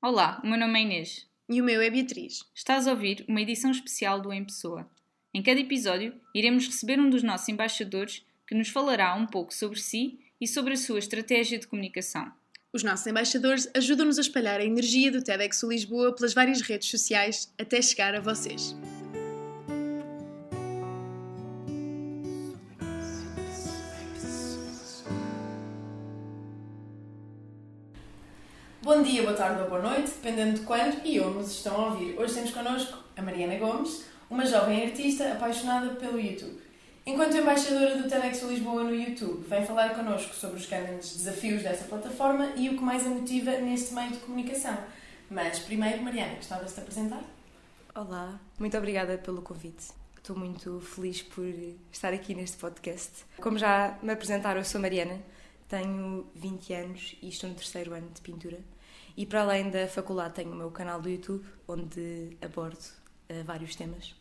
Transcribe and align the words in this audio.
Olá, 0.00 0.40
o 0.44 0.46
meu 0.46 0.56
nome 0.56 0.78
é 0.78 0.82
Inês. 0.82 1.26
E 1.48 1.60
o 1.60 1.64
meu 1.64 1.82
é 1.82 1.90
Beatriz. 1.90 2.44
Estás 2.54 2.86
a 2.86 2.92
ouvir 2.92 3.24
uma 3.26 3.40
edição 3.40 3.72
especial 3.72 4.20
do 4.20 4.32
Em 4.32 4.44
Pessoa. 4.44 4.88
Em 5.34 5.42
cada 5.42 5.58
episódio, 5.58 6.14
iremos 6.32 6.68
receber 6.68 7.00
um 7.00 7.10
dos 7.10 7.24
nossos 7.24 7.48
embaixadores 7.48 8.24
que 8.46 8.54
nos 8.54 8.68
falará 8.68 9.12
um 9.16 9.26
pouco 9.26 9.52
sobre 9.52 9.80
si 9.80 10.20
e 10.40 10.46
sobre 10.46 10.74
a 10.74 10.76
sua 10.76 11.00
estratégia 11.00 11.58
de 11.58 11.66
comunicação. 11.66 12.30
Os 12.72 12.84
nossos 12.84 13.08
embaixadores 13.08 13.68
ajudam-nos 13.74 14.18
a 14.18 14.20
espalhar 14.20 14.60
a 14.60 14.64
energia 14.64 15.10
do 15.10 15.20
TEDx 15.20 15.64
Lisboa 15.64 16.14
pelas 16.14 16.32
várias 16.32 16.60
redes 16.60 16.88
sociais 16.88 17.52
até 17.58 17.82
chegar 17.82 18.14
a 18.14 18.20
vocês. 18.20 18.76
Bom 28.88 29.02
dia, 29.02 29.22
boa 29.22 29.34
tarde 29.34 29.60
ou 29.60 29.68
boa 29.68 29.82
noite, 29.82 30.12
dependendo 30.12 30.60
de 30.60 30.64
quando 30.64 31.04
e 31.04 31.20
onde 31.20 31.40
nos 31.40 31.50
estão 31.50 31.78
a 31.78 31.88
ouvir. 31.88 32.18
Hoje 32.18 32.32
temos 32.32 32.52
connosco 32.52 32.96
a 33.14 33.20
Mariana 33.20 33.58
Gomes, 33.58 34.06
uma 34.30 34.46
jovem 34.46 34.82
artista 34.82 35.30
apaixonada 35.30 35.94
pelo 35.96 36.18
YouTube. 36.18 36.58
Enquanto 37.04 37.36
embaixadora 37.36 37.98
do 37.98 38.08
TEDx 38.08 38.40
Lisboa 38.44 38.82
no 38.84 38.94
YouTube, 38.94 39.46
vem 39.46 39.66
falar 39.66 39.94
connosco 39.94 40.34
sobre 40.34 40.56
os 40.56 40.64
grandes 40.64 41.14
desafios 41.18 41.62
dessa 41.62 41.84
plataforma 41.84 42.46
e 42.56 42.70
o 42.70 42.78
que 42.78 42.82
mais 42.82 43.06
a 43.06 43.10
motiva 43.10 43.50
neste 43.58 43.92
meio 43.92 44.12
de 44.12 44.20
comunicação. 44.20 44.78
Mas 45.28 45.58
primeiro, 45.58 46.02
Mariana, 46.02 46.36
gostavas 46.36 46.68
de 46.68 46.74
te 46.76 46.80
apresentar? 46.80 47.22
Olá, 47.94 48.40
muito 48.58 48.78
obrigada 48.78 49.18
pelo 49.18 49.42
convite. 49.42 49.88
Estou 50.16 50.34
muito 50.34 50.80
feliz 50.80 51.20
por 51.20 51.44
estar 51.92 52.14
aqui 52.14 52.34
neste 52.34 52.56
podcast. 52.56 53.26
Como 53.38 53.58
já 53.58 53.98
me 54.02 54.14
apresentaram, 54.14 54.60
eu 54.60 54.64
sou 54.64 54.80
Mariana, 54.80 55.20
tenho 55.68 56.26
20 56.34 56.72
anos 56.72 57.16
e 57.20 57.28
estou 57.28 57.50
no 57.50 57.54
terceiro 57.54 57.92
ano 57.92 58.08
de 58.14 58.22
pintura. 58.22 58.58
E 59.18 59.26
para 59.26 59.42
além 59.42 59.68
da 59.68 59.88
faculdade, 59.88 60.34
tenho 60.34 60.52
o 60.52 60.54
meu 60.54 60.70
canal 60.70 61.02
do 61.02 61.08
YouTube, 61.08 61.44
onde 61.66 62.36
abordo 62.40 62.78
uh, 62.78 63.42
vários 63.44 63.74
temas 63.74 64.14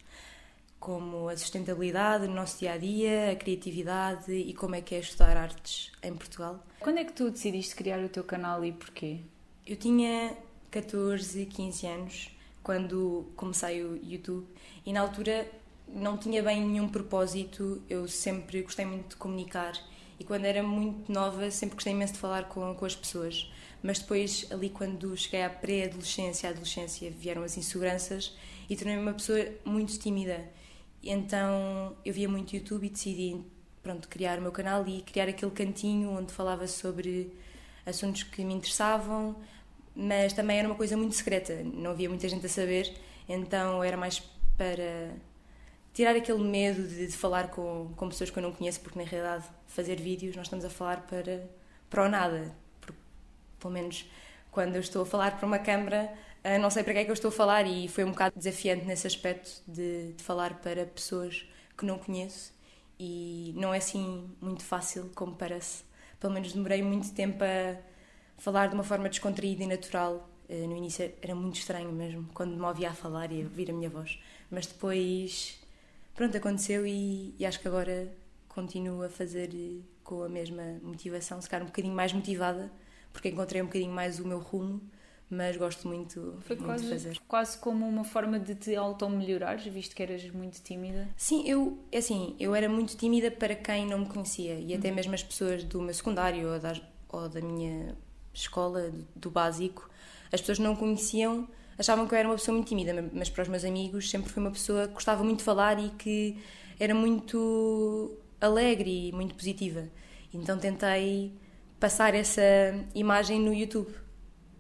como 0.80 1.30
a 1.30 1.38
sustentabilidade 1.38 2.28
no 2.28 2.34
nosso 2.34 2.58
dia 2.58 2.74
a 2.74 2.78
dia, 2.78 3.32
a 3.32 3.36
criatividade 3.36 4.32
e 4.32 4.54
como 4.56 4.74
é 4.74 4.82
que 4.82 4.96
é 4.96 5.00
estudar 5.00 5.38
artes 5.38 5.92
em 6.02 6.16
Portugal. 6.16 6.64
Quando 6.80 6.98
é 6.98 7.04
que 7.04 7.14
tu 7.14 7.30
decidiste 7.30 7.76
criar 7.76 8.00
o 8.00 8.10
teu 8.10 8.24
canal 8.24 8.66
e 8.66 8.72
porquê? 8.72 9.20
Eu 9.68 9.76
tinha 9.76 10.36
14, 10.72 11.46
15 11.46 11.88
anos 11.88 12.32
quando 12.64 13.28
comecei 13.36 13.84
o 13.84 14.00
YouTube 14.04 14.48
e 14.84 14.92
na 14.92 15.02
altura 15.02 15.48
não 15.88 16.18
tinha 16.18 16.42
bem 16.42 16.66
nenhum 16.66 16.90
propósito, 16.90 17.84
eu 17.88 18.08
sempre 18.08 18.64
gostei 18.64 18.86
muito 18.86 19.10
de 19.10 19.16
comunicar 19.18 19.74
e 20.20 20.24
quando 20.24 20.46
era 20.46 20.64
muito 20.64 21.12
nova 21.12 21.52
sempre 21.52 21.76
gostei 21.76 21.94
imenso 21.94 22.14
de 22.14 22.20
falar 22.20 22.46
com, 22.46 22.74
com 22.74 22.86
as 22.86 22.96
pessoas. 22.96 23.52
Mas 23.82 24.00
depois, 24.00 24.48
ali 24.52 24.70
quando 24.70 25.16
cheguei 25.16 25.44
à 25.44 25.50
pré-adolescência, 25.50 26.50
à 26.50 26.52
adolescência, 26.52 27.12
vieram 27.12 27.44
as 27.44 27.58
inseguranças 27.58 28.36
e 28.70 28.76
tornei-me 28.76 29.02
uma 29.02 29.14
pessoa 29.14 29.46
muito 29.64 29.98
tímida. 29.98 30.50
Então 31.04 31.96
eu 32.04 32.14
via 32.14 32.28
muito 32.28 32.56
YouTube 32.56 32.88
e 32.88 32.90
decidi 32.90 33.42
pronto, 33.82 34.08
criar 34.10 34.40
o 34.40 34.42
meu 34.42 34.52
canal 34.52 34.86
e 34.88 35.02
criar 35.02 35.30
aquele 35.30 35.52
cantinho 35.52 36.10
onde 36.12 36.34
falava 36.34 36.68
sobre 36.68 37.34
assuntos 37.86 38.24
que 38.24 38.44
me 38.44 38.54
interessavam, 38.54 39.36
mas 39.96 40.34
também 40.34 40.60
era 40.60 40.68
uma 40.68 40.76
coisa 40.76 40.98
muito 40.98 41.16
secreta, 41.16 41.64
não 41.64 41.92
havia 41.92 42.10
muita 42.10 42.28
gente 42.28 42.46
a 42.46 42.50
saber, 42.50 42.94
então 43.30 43.82
era 43.82 43.96
mais 43.96 44.20
para 44.58 45.14
tirar 45.94 46.16
aquele 46.16 46.44
medo 46.44 46.86
de, 46.86 47.08
de 47.08 47.14
falar 47.14 47.50
com, 47.50 47.92
com 47.96 48.10
pessoas 48.10 48.30
que 48.30 48.38
eu 48.38 48.44
não 48.44 48.52
conheço, 48.52 48.82
porque 48.82 49.00
na 49.00 49.06
realidade 49.06 49.46
fazer 49.68 49.96
vídeos 49.96 50.36
nós 50.36 50.48
estamos 50.48 50.66
a 50.66 50.70
falar 50.70 51.08
para, 51.08 51.50
para 51.90 52.06
o 52.06 52.10
nada, 52.10 52.54
pelo 53.60 53.74
menos 53.74 54.10
quando 54.52 54.76
eu 54.76 54.82
estou 54.82 55.04
a 55.04 55.06
falar 55.06 55.38
para 55.38 55.46
uma 55.46 55.60
câmara 55.60 56.12
ah, 56.44 56.58
não 56.58 56.70
sei 56.70 56.82
para 56.82 56.94
que 56.94 57.00
é 57.00 57.04
que 57.04 57.12
eu 57.12 57.14
estou 57.14 57.28
a 57.28 57.32
falar 57.32 57.66
e 57.68 57.90
foi 57.90 58.06
um 58.06 58.12
bocado 58.12 58.38
desafiante 58.38 58.86
nesse 58.86 59.06
aspecto 59.06 59.62
de, 59.68 60.14
de 60.14 60.24
falar 60.24 60.62
para 60.62 60.86
pessoas 60.86 61.46
que 61.78 61.86
não 61.86 61.98
conheço 62.00 62.54
e 62.98 63.54
não 63.58 63.74
é 63.74 63.78
assim 63.78 64.30
muito 64.42 64.64
fácil 64.64 65.12
como 65.14 65.36
parece. 65.36 65.84
Pelo 66.20 66.34
menos 66.34 66.54
demorei 66.54 66.82
muito 66.82 67.12
tempo 67.14 67.44
a 67.44 67.78
falar 68.38 68.68
de 68.68 68.76
uma 68.76 68.84
forma 68.84 69.10
descontraída 69.10 69.64
e 69.64 69.68
natural. 69.68 70.30
Ah, 70.50 70.54
no 70.54 70.78
início 70.78 71.12
era 71.22 71.36
muito 71.36 71.56
estranho 71.58 71.92
mesmo, 71.92 72.30
quando 72.34 72.56
me 72.56 72.64
ouvia 72.64 72.92
a 72.92 72.94
falar 72.94 73.32
e 73.32 73.44
ouvir 73.44 73.70
a 73.70 73.74
minha 73.74 73.90
voz. 73.90 74.18
Mas 74.50 74.68
depois, 74.68 75.60
pronto, 76.16 76.38
aconteceu 76.38 76.88
e, 76.88 77.36
e 77.38 77.46
acho 77.46 77.60
que 77.60 77.68
agora 77.68 78.10
continuo 78.48 79.04
a 79.04 79.10
fazer 79.10 79.50
com 80.04 80.24
a 80.24 80.30
mesma 80.30 80.80
motivação, 80.82 81.42
se 81.42 81.50
calhar 81.50 81.64
um 81.64 81.68
bocadinho 81.68 81.94
mais 81.94 82.14
motivada, 82.14 82.72
porque 83.18 83.30
encontrei 83.30 83.64
um 83.64 83.66
bocadinho 83.66 83.92
mais 83.92 84.20
o 84.20 84.28
meu 84.28 84.38
rumo 84.38 84.80
mas 85.30 85.58
gosto 85.58 85.88
muito, 85.88 86.38
Foi 86.42 86.56
muito 86.56 86.68
quase, 86.68 86.84
de 86.84 86.90
fazer. 86.90 87.20
quase 87.28 87.58
como 87.58 87.86
uma 87.86 88.06
forma 88.06 88.40
de 88.40 88.56
te 88.56 88.76
auto-melhorares, 88.76 89.66
visto 89.66 89.94
que 89.94 90.02
eras 90.02 90.24
muito 90.32 90.62
tímida? 90.62 91.10
Sim, 91.18 91.44
eu, 91.46 91.78
é 91.92 91.98
assim, 91.98 92.34
eu 92.40 92.56
era 92.56 92.70
muito 92.70 92.96
tímida 92.96 93.30
para 93.30 93.54
quem 93.54 93.86
não 93.86 94.00
me 94.00 94.06
conhecia 94.06 94.54
e 94.58 94.74
até 94.74 94.90
mesmo 94.90 95.14
as 95.14 95.22
pessoas 95.24 95.66
do 95.66 95.82
meu 95.82 95.94
secundário 95.94 96.54
ou 96.54 96.60
da, 96.60 96.80
ou 97.10 97.28
da 97.28 97.42
minha 97.42 97.98
escola, 98.34 98.94
do 99.16 99.30
básico, 99.30 99.90
as 100.32 100.40
pessoas 100.40 100.60
não 100.60 100.78
conheciam, 100.78 101.46
achavam 101.78 102.08
que 102.08 102.14
eu 102.14 102.20
era 102.20 102.30
uma 102.30 102.36
pessoa 102.36 102.56
muito 102.56 102.70
tímida, 102.70 102.94
mas 103.12 103.30
para 103.30 103.42
os 103.42 103.50
meus 103.50 103.66
amigos 103.66 104.10
sempre 104.10 104.30
fui 104.32 104.42
uma 104.42 104.52
pessoa 104.52 104.88
que 104.88 104.94
gostava 104.94 105.26
muito 105.26 105.40
de 105.40 105.44
falar 105.44 105.78
e 105.78 105.90
que 105.90 106.38
era 106.80 106.96
muito 106.96 108.18
alegre 108.40 109.10
e 109.10 109.12
muito 109.12 109.36
positiva. 109.36 109.90
Então 110.34 110.58
tentei 110.58 111.34
passar 111.80 112.14
essa 112.16 112.42
imagem 112.94 113.40
no 113.40 113.54
YouTube 113.54 113.94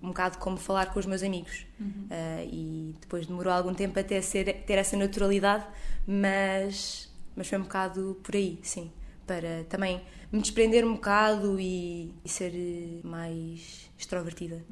um 0.01 0.09
bocado 0.09 0.37
como 0.37 0.57
falar 0.57 0.93
com 0.93 0.99
os 0.99 1.05
meus 1.05 1.23
amigos. 1.23 1.65
Uhum. 1.79 2.07
Uh, 2.09 2.49
e 2.49 2.95
depois 3.01 3.25
demorou 3.25 3.51
algum 3.51 3.73
tempo 3.73 3.99
até 3.99 4.21
ser, 4.21 4.63
ter 4.63 4.73
essa 4.73 4.95
naturalidade, 4.95 5.65
mas, 6.05 7.11
mas 7.35 7.47
foi 7.47 7.57
um 7.57 7.63
bocado 7.63 8.19
por 8.23 8.35
aí, 8.35 8.59
sim. 8.61 8.91
Para 9.25 9.65
também 9.67 10.01
me 10.31 10.41
desprender 10.41 10.85
um 10.85 10.93
bocado 10.93 11.59
e, 11.59 12.13
e 12.23 12.29
ser 12.29 13.01
mais 13.03 13.89
extrovertida. 13.97 14.63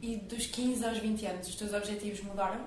E 0.00 0.16
dos 0.16 0.46
15 0.46 0.84
aos 0.84 0.98
20 0.98 1.26
anos, 1.26 1.48
os 1.48 1.54
teus 1.56 1.72
objetivos 1.74 2.22
mudaram? 2.22 2.64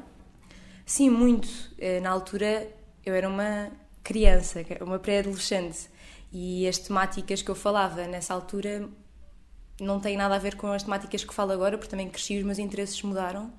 Sim, 0.85 1.09
muito. 1.09 1.47
Eh, 1.77 1.99
na 2.01 2.09
altura 2.09 2.67
eu 3.05 3.15
era 3.15 3.27
uma 3.27 3.71
criança, 4.03 4.63
uma 4.81 4.99
pré-adolescente, 4.99 5.89
e 6.31 6.67
as 6.67 6.77
temáticas 6.77 7.41
que 7.41 7.49
eu 7.49 7.55
falava 7.55 8.05
nessa 8.05 8.33
altura 8.33 8.89
não 9.81 9.99
tem 9.99 10.15
nada 10.15 10.35
a 10.35 10.39
ver 10.39 10.55
com 10.55 10.71
as 10.71 10.83
temáticas 10.83 11.23
que 11.23 11.33
falo 11.33 11.51
agora, 11.51 11.77
porque 11.77 11.89
também 11.89 12.09
cresci 12.09 12.37
os 12.37 12.43
meus 12.43 12.59
interesses 12.59 13.01
mudaram. 13.01 13.51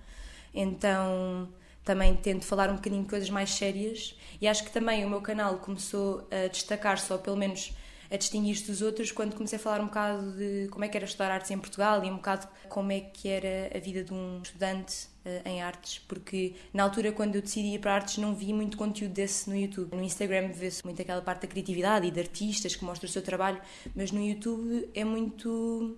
Então 0.55 1.49
também 1.84 2.15
tento 2.15 2.44
falar 2.44 2.71
um 2.71 2.77
bocadinho 2.77 3.03
de 3.03 3.09
coisas 3.09 3.28
mais 3.28 3.50
sérias 3.50 4.16
e 4.41 4.47
acho 4.47 4.65
que 4.65 4.71
também 4.71 5.05
o 5.05 5.10
meu 5.10 5.21
canal 5.21 5.56
começou 5.59 6.27
a 6.31 6.47
destacar 6.49 6.99
só 6.99 7.19
pelo 7.19 7.37
menos 7.37 7.72
a 8.10 8.16
distinguir-se 8.16 8.66
dos 8.66 8.83
outros 8.83 9.10
quando 9.10 9.34
comecei 9.34 9.56
a 9.59 9.60
falar 9.60 9.81
um 9.81 9.87
bocado 9.87 10.33
de 10.33 10.69
como 10.71 10.84
é 10.84 10.88
que 10.88 10.97
era 10.97 11.06
estudar 11.06 11.31
artes 11.31 11.50
em 11.50 11.59
Portugal 11.59 12.05
e 12.05 12.10
um 12.10 12.16
bocado 12.16 12.47
como 12.69 12.93
é 12.93 13.00
que 13.00 13.27
era 13.27 13.75
a 13.75 13.81
vida 13.81 14.04
de 14.04 14.12
um 14.12 14.41
estudante 14.43 15.06
uh, 15.25 15.49
em 15.49 15.62
artes, 15.62 15.99
porque 16.06 16.54
na 16.75 16.83
altura 16.83 17.10
quando 17.10 17.37
eu 17.37 17.43
decidi 17.43 17.69
ir 17.69 17.78
para 17.78 17.94
artes 17.94 18.19
não 18.19 18.34
vi 18.34 18.53
muito 18.53 18.77
conteúdo 18.77 19.12
desse 19.12 19.49
no 19.49 19.56
YouTube. 19.56 19.97
No 19.97 20.03
Instagram 20.03 20.49
vê-se 20.53 20.84
muito 20.84 21.00
aquela 21.00 21.22
parte 21.22 21.43
da 21.43 21.49
criatividade 21.49 22.06
e 22.06 22.10
de 22.10 22.21
artistas 22.21 22.77
que 22.77 22.84
mostram 22.84 23.09
o 23.09 23.12
seu 23.12 23.22
trabalho, 23.22 23.60
mas 23.97 24.12
no 24.12 24.21
YouTube 24.21 24.89
é 24.94 25.04
muito 25.04 25.97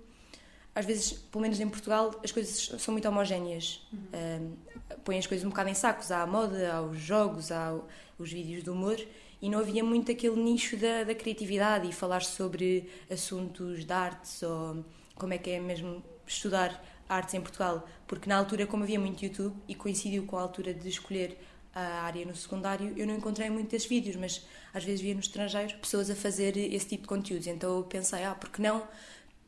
às 0.74 0.84
vezes, 0.84 1.12
pelo 1.12 1.42
menos 1.42 1.60
em 1.60 1.68
Portugal, 1.68 2.10
as 2.22 2.32
coisas 2.32 2.80
são 2.82 2.92
muito 2.92 3.08
homogéneas. 3.08 3.80
Uhum. 3.92 4.56
põem 5.04 5.18
as 5.18 5.26
coisas 5.26 5.44
um 5.44 5.50
bocado 5.50 5.68
em 5.68 5.74
sacos. 5.74 6.10
Há 6.10 6.22
a 6.22 6.26
moda, 6.26 6.72
há 6.72 6.82
os 6.82 6.98
jogos, 6.98 7.52
há 7.52 7.78
os 8.18 8.32
vídeos 8.32 8.64
de 8.64 8.70
humor. 8.70 8.98
E 9.40 9.48
não 9.48 9.60
havia 9.60 9.84
muito 9.84 10.10
aquele 10.10 10.36
nicho 10.36 10.76
da, 10.76 11.04
da 11.04 11.14
criatividade 11.14 11.88
e 11.88 11.92
falar 11.92 12.22
sobre 12.22 12.90
assuntos 13.10 13.84
de 13.84 13.92
artes 13.92 14.42
ou 14.42 14.84
como 15.14 15.32
é 15.34 15.38
que 15.38 15.50
é 15.50 15.60
mesmo 15.60 16.02
estudar 16.26 16.82
artes 17.08 17.34
em 17.34 17.40
Portugal. 17.40 17.86
Porque 18.06 18.28
na 18.28 18.36
altura, 18.36 18.66
como 18.66 18.82
havia 18.82 18.98
muito 18.98 19.24
YouTube 19.24 19.54
e 19.68 19.74
coincidiu 19.74 20.24
com 20.24 20.36
a 20.38 20.42
altura 20.42 20.74
de 20.74 20.88
escolher 20.88 21.38
a 21.74 22.02
área 22.02 22.24
no 22.24 22.34
secundário, 22.34 22.94
eu 22.96 23.06
não 23.06 23.16
encontrei 23.16 23.50
muito 23.50 23.70
desses 23.70 23.88
vídeos, 23.88 24.16
mas 24.16 24.42
às 24.72 24.84
vezes 24.84 25.00
via 25.00 25.14
no 25.14 25.20
estrangeiro 25.20 25.76
pessoas 25.78 26.08
a 26.08 26.14
fazer 26.14 26.56
esse 26.56 26.86
tipo 26.86 27.02
de 27.02 27.08
conteúdos. 27.08 27.46
Então 27.46 27.76
eu 27.76 27.84
pensei, 27.84 28.24
ah, 28.24 28.34
porque 28.34 28.62
não 28.62 28.82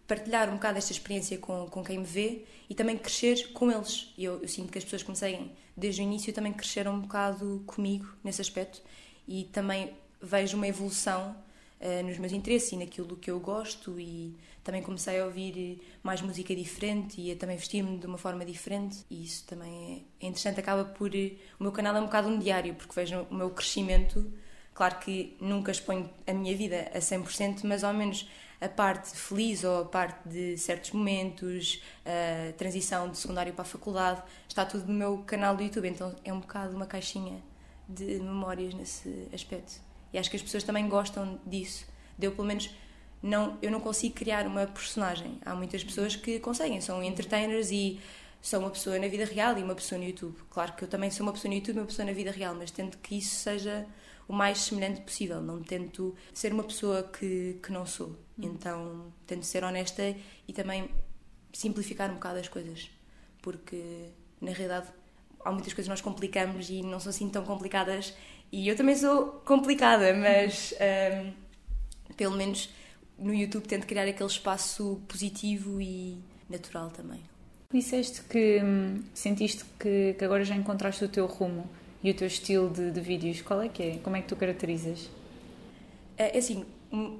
partilhar 0.06 0.48
um 0.48 0.54
bocado 0.54 0.78
esta 0.78 0.92
experiência 0.92 1.36
com, 1.38 1.66
com 1.66 1.82
quem 1.82 1.98
me 1.98 2.04
vê 2.04 2.44
e 2.68 2.74
também 2.74 2.96
crescer 2.96 3.52
com 3.52 3.70
eles. 3.70 4.12
Eu, 4.18 4.40
eu, 4.40 4.48
sinto 4.48 4.70
que 4.70 4.78
as 4.78 4.84
pessoas 4.84 5.02
que 5.02 5.10
me 5.10 5.16
seguem 5.16 5.52
desde 5.76 6.00
o 6.00 6.04
início 6.04 6.32
também 6.32 6.52
cresceram 6.52 6.94
um 6.94 7.00
bocado 7.00 7.62
comigo 7.66 8.08
nesse 8.22 8.40
aspecto 8.40 8.82
e 9.26 9.44
também 9.44 9.92
vejo 10.20 10.56
uma 10.56 10.66
evolução 10.66 11.36
uh, 11.80 12.02
nos 12.06 12.18
meus 12.18 12.32
interesses 12.32 12.72
e 12.72 12.76
naquilo 12.76 13.16
que 13.16 13.30
eu 13.30 13.40
gosto 13.40 13.98
e 14.00 14.36
também 14.62 14.82
comecei 14.82 15.20
a 15.20 15.26
ouvir 15.26 15.80
mais 16.02 16.20
música 16.20 16.54
diferente 16.54 17.20
e 17.20 17.30
a 17.30 17.36
também 17.36 17.56
vestir-me 17.56 17.98
de 17.98 18.06
uma 18.06 18.18
forma 18.18 18.44
diferente 18.44 19.04
e 19.10 19.24
isso 19.24 19.44
também 19.46 20.06
é, 20.20 20.26
é 20.26 20.28
interessante, 20.28 20.60
acaba 20.60 20.84
por... 20.84 21.10
O 21.58 21.62
meu 21.62 21.72
canal 21.72 21.94
é 21.96 22.00
um 22.00 22.06
bocado 22.06 22.28
um 22.28 22.38
diário 22.38 22.74
porque 22.74 22.92
vejo 22.94 23.26
o 23.30 23.34
meu 23.34 23.50
crescimento 23.50 24.24
Claro 24.76 24.98
que 24.98 25.34
nunca 25.40 25.72
exponho 25.72 26.10
a 26.26 26.34
minha 26.34 26.54
vida 26.54 26.90
a 26.94 26.98
100%, 26.98 27.60
mas 27.64 27.82
ao 27.82 27.94
menos 27.94 28.28
a 28.60 28.68
parte 28.68 29.10
feliz 29.16 29.64
ou 29.64 29.82
a 29.82 29.84
parte 29.84 30.28
de 30.28 30.56
certos 30.56 30.90
momentos, 30.92 31.82
a 32.04 32.52
transição 32.52 33.08
de 33.08 33.18
secundário 33.18 33.52
para 33.52 33.62
a 33.62 33.66
faculdade, 33.66 34.22
está 34.48 34.64
tudo 34.64 34.86
no 34.86 34.94
meu 34.94 35.18
canal 35.18 35.56
do 35.56 35.62
YouTube, 35.62 35.88
então 35.88 36.14
é 36.24 36.32
um 36.32 36.40
bocado 36.40 36.74
uma 36.74 36.86
caixinha 36.86 37.42
de 37.88 38.18
memórias 38.18 38.74
nesse 38.74 39.28
aspecto. 39.32 39.80
E 40.12 40.18
acho 40.18 40.30
que 40.30 40.36
as 40.36 40.42
pessoas 40.42 40.62
também 40.62 40.88
gostam 40.88 41.38
disso. 41.46 41.86
Deu 42.18 42.32
pelo 42.32 42.46
menos 42.46 42.70
não, 43.22 43.58
eu 43.60 43.70
não 43.70 43.80
consigo 43.80 44.14
criar 44.14 44.46
uma 44.46 44.66
personagem. 44.66 45.38
Há 45.44 45.54
muitas 45.54 45.82
pessoas 45.82 46.16
que 46.16 46.38
conseguem, 46.38 46.80
são 46.80 47.02
entertainers 47.02 47.70
e 47.70 48.00
são 48.40 48.60
uma 48.60 48.70
pessoa 48.70 48.98
na 48.98 49.08
vida 49.08 49.24
real 49.24 49.58
e 49.58 49.62
uma 49.62 49.74
pessoa 49.74 49.98
no 49.98 50.04
YouTube. 50.04 50.36
Claro 50.50 50.74
que 50.74 50.84
eu 50.84 50.88
também 50.88 51.10
sou 51.10 51.26
uma 51.26 51.32
pessoa 51.32 51.50
no 51.50 51.56
YouTube 51.56 51.76
e 51.76 51.80
uma 51.80 51.86
pessoa 51.86 52.06
na 52.06 52.12
vida 52.12 52.30
real, 52.30 52.54
mas 52.54 52.70
tento 52.70 52.98
que 52.98 53.16
isso 53.18 53.34
seja 53.34 53.86
o 54.28 54.32
mais 54.32 54.58
semelhante 54.58 55.00
possível. 55.00 55.40
Não 55.40 55.62
tento 55.62 56.14
ser 56.32 56.52
uma 56.52 56.64
pessoa 56.64 57.02
que, 57.02 57.58
que 57.62 57.72
não 57.72 57.86
sou. 57.86 58.16
Então 58.38 59.12
tento 59.26 59.44
ser 59.44 59.64
honesta 59.64 60.14
e 60.46 60.52
também 60.52 60.90
simplificar 61.52 62.10
um 62.10 62.14
bocado 62.14 62.38
as 62.38 62.48
coisas. 62.48 62.90
Porque, 63.40 64.10
na 64.40 64.50
realidade, 64.50 64.88
há 65.44 65.50
muitas 65.52 65.72
coisas 65.72 65.86
que 65.86 65.90
nós 65.90 66.00
complicamos 66.00 66.68
e 66.68 66.82
não 66.82 67.00
são 67.00 67.10
assim 67.10 67.28
tão 67.28 67.44
complicadas. 67.44 68.14
E 68.50 68.68
eu 68.68 68.76
também 68.76 68.96
sou 68.96 69.40
complicada, 69.44 70.14
mas 70.14 70.74
um, 70.74 72.14
pelo 72.16 72.36
menos 72.36 72.70
no 73.18 73.34
YouTube 73.34 73.66
tento 73.66 73.86
criar 73.86 74.06
aquele 74.06 74.28
espaço 74.28 75.00
positivo 75.08 75.80
e 75.80 76.22
natural 76.48 76.90
também. 76.90 77.20
Disseste 77.72 78.22
que 78.22 78.60
hum, 78.62 79.02
sentiste 79.12 79.64
que, 79.78 80.14
que, 80.18 80.24
agora 80.24 80.44
já 80.44 80.54
encontraste 80.54 81.04
o 81.04 81.08
teu 81.08 81.26
rumo 81.26 81.68
e 82.02 82.10
o 82.10 82.14
teu 82.14 82.26
estilo 82.26 82.70
de, 82.70 82.90
de 82.90 83.00
vídeos. 83.00 83.42
Qual 83.42 83.60
é 83.60 83.68
que 83.68 83.82
é? 83.82 83.98
Como 83.98 84.16
é 84.16 84.22
que 84.22 84.28
tu 84.28 84.36
caracterizas? 84.36 85.10
É, 86.16 86.36
é 86.36 86.38
assim, 86.38 86.64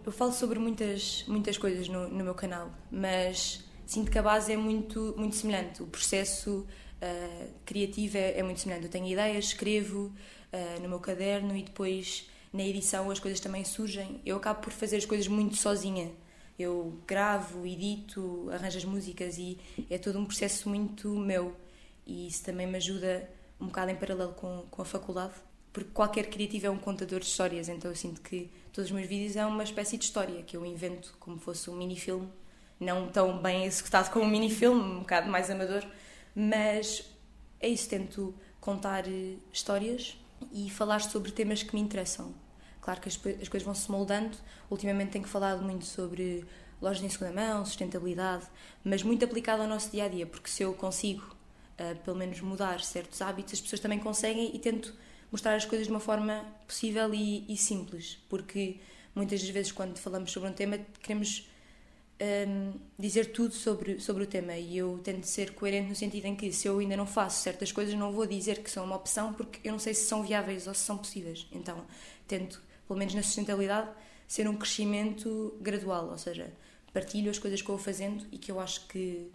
eu 0.04 0.12
falo 0.12 0.32
sobre 0.32 0.58
muitas, 0.58 1.24
muitas 1.26 1.58
coisas 1.58 1.88
no, 1.88 2.08
no 2.08 2.24
meu 2.24 2.34
canal, 2.34 2.70
mas 2.90 3.64
sinto 3.84 4.10
que 4.10 4.18
a 4.18 4.22
base 4.22 4.52
é 4.52 4.56
muito, 4.56 5.14
muito 5.16 5.34
semelhante. 5.34 5.82
O 5.82 5.86
processo 5.86 6.66
uh, 7.02 7.48
criativo 7.64 8.16
é, 8.16 8.38
é, 8.38 8.42
muito 8.42 8.60
semelhante. 8.60 8.86
Eu 8.86 8.90
tenho 8.90 9.06
ideias, 9.06 9.46
escrevo 9.46 10.12
uh, 10.52 10.80
no 10.80 10.88
meu 10.88 11.00
caderno 11.00 11.56
e 11.56 11.62
depois 11.62 12.28
na 12.52 12.62
edição 12.62 13.10
as 13.10 13.18
coisas 13.18 13.40
também 13.40 13.64
surgem. 13.64 14.20
Eu 14.24 14.36
acabo 14.36 14.60
por 14.60 14.72
fazer 14.72 14.96
as 14.96 15.04
coisas 15.04 15.26
muito 15.26 15.56
sozinha. 15.56 16.10
Eu 16.58 16.98
gravo, 17.06 17.66
edito, 17.66 18.48
arranjo 18.50 18.78
as 18.78 18.84
músicas 18.84 19.36
e 19.38 19.58
é 19.90 19.98
todo 19.98 20.18
um 20.18 20.24
processo 20.24 20.68
muito 20.68 21.08
meu. 21.10 21.54
E 22.06 22.28
isso 22.28 22.44
também 22.44 22.66
me 22.66 22.76
ajuda 22.76 23.28
um 23.60 23.66
bocado 23.66 23.90
em 23.90 23.96
paralelo 23.96 24.32
com, 24.34 24.64
com 24.70 24.82
a 24.82 24.84
faculdade, 24.84 25.34
porque 25.72 25.90
qualquer 25.90 26.28
criativo 26.30 26.66
é 26.66 26.70
um 26.70 26.78
contador 26.78 27.20
de 27.20 27.26
histórias, 27.26 27.68
então 27.68 27.90
eu 27.90 27.96
sinto 27.96 28.20
que 28.20 28.50
todos 28.72 28.90
os 28.90 28.94
meus 28.94 29.08
vídeos 29.08 29.36
é 29.36 29.44
uma 29.44 29.64
espécie 29.64 29.96
de 29.96 30.04
história 30.04 30.42
que 30.42 30.56
eu 30.56 30.64
invento 30.64 31.14
como 31.18 31.38
fosse 31.38 31.68
um 31.70 31.76
mini-filme, 31.76 32.28
não 32.78 33.08
tão 33.08 33.38
bem 33.38 33.64
executado 33.64 34.10
como 34.10 34.24
um 34.24 34.28
mini-filme, 34.28 34.80
um 34.80 34.98
bocado 35.00 35.30
mais 35.30 35.50
amador, 35.50 35.84
mas 36.34 37.04
é 37.60 37.68
isso, 37.68 37.88
tento 37.88 38.34
contar 38.60 39.08
eh, 39.08 39.36
histórias 39.52 40.16
e 40.52 40.68
falar 40.70 41.00
sobre 41.00 41.30
temas 41.32 41.62
que 41.62 41.74
me 41.74 41.80
interessam. 41.80 42.34
Claro 42.86 43.00
que 43.00 43.08
as, 43.08 43.16
as 43.42 43.48
coisas 43.48 43.64
vão 43.64 43.74
se 43.74 43.90
moldando. 43.90 44.36
Ultimamente 44.70 45.10
tenho 45.10 45.26
falado 45.26 45.60
muito 45.60 45.84
sobre 45.84 46.44
lojas 46.80 47.02
em 47.02 47.08
segunda 47.08 47.32
mão, 47.32 47.64
sustentabilidade, 47.64 48.46
mas 48.84 49.02
muito 49.02 49.24
aplicado 49.24 49.62
ao 49.62 49.66
nosso 49.68 49.90
dia 49.90 50.04
a 50.04 50.08
dia, 50.08 50.24
porque 50.24 50.48
se 50.48 50.62
eu 50.62 50.72
consigo, 50.72 51.24
uh, 51.80 51.96
pelo 52.04 52.16
menos, 52.16 52.40
mudar 52.40 52.80
certos 52.80 53.20
hábitos, 53.20 53.54
as 53.54 53.60
pessoas 53.60 53.80
também 53.80 53.98
conseguem 53.98 54.54
e 54.54 54.58
tento 54.60 54.94
mostrar 55.32 55.56
as 55.56 55.64
coisas 55.64 55.88
de 55.88 55.92
uma 55.92 55.98
forma 55.98 56.46
possível 56.64 57.12
e, 57.12 57.44
e 57.52 57.56
simples, 57.56 58.18
porque 58.28 58.76
muitas 59.16 59.40
das 59.40 59.50
vezes, 59.50 59.72
quando 59.72 59.98
falamos 59.98 60.30
sobre 60.30 60.48
um 60.48 60.52
tema, 60.52 60.78
queremos 61.02 61.48
um, 62.20 62.72
dizer 62.96 63.32
tudo 63.32 63.52
sobre, 63.52 63.98
sobre 63.98 64.22
o 64.22 64.26
tema. 64.28 64.56
E 64.56 64.78
eu 64.78 65.00
tento 65.02 65.24
ser 65.24 65.54
coerente 65.54 65.88
no 65.88 65.96
sentido 65.96 66.26
em 66.26 66.36
que 66.36 66.52
se 66.52 66.68
eu 66.68 66.78
ainda 66.78 66.96
não 66.96 67.06
faço 67.06 67.42
certas 67.42 67.72
coisas 67.72 67.94
não 67.94 68.12
vou 68.12 68.26
dizer 68.26 68.62
que 68.62 68.70
são 68.70 68.84
uma 68.84 68.94
opção 68.94 69.32
porque 69.32 69.66
eu 69.66 69.72
não 69.72 69.78
sei 69.80 69.92
se 69.92 70.04
são 70.06 70.22
viáveis 70.22 70.68
ou 70.68 70.74
se 70.74 70.82
são 70.82 70.96
possíveis. 70.96 71.48
Então 71.50 71.84
tento, 72.28 72.62
pelo 72.86 72.98
menos 72.98 73.14
na 73.14 73.22
sustentabilidade 73.22 73.90
ser 74.26 74.48
um 74.48 74.56
crescimento 74.56 75.56
gradual 75.60 76.10
ou 76.10 76.18
seja, 76.18 76.52
partilho 76.92 77.30
as 77.30 77.38
coisas 77.38 77.62
que 77.62 77.68
eu 77.68 77.76
vou 77.76 77.84
fazendo 77.84 78.26
e 78.32 78.38
que 78.38 78.50
eu 78.50 78.58
acho 78.58 78.86
que 78.88 79.30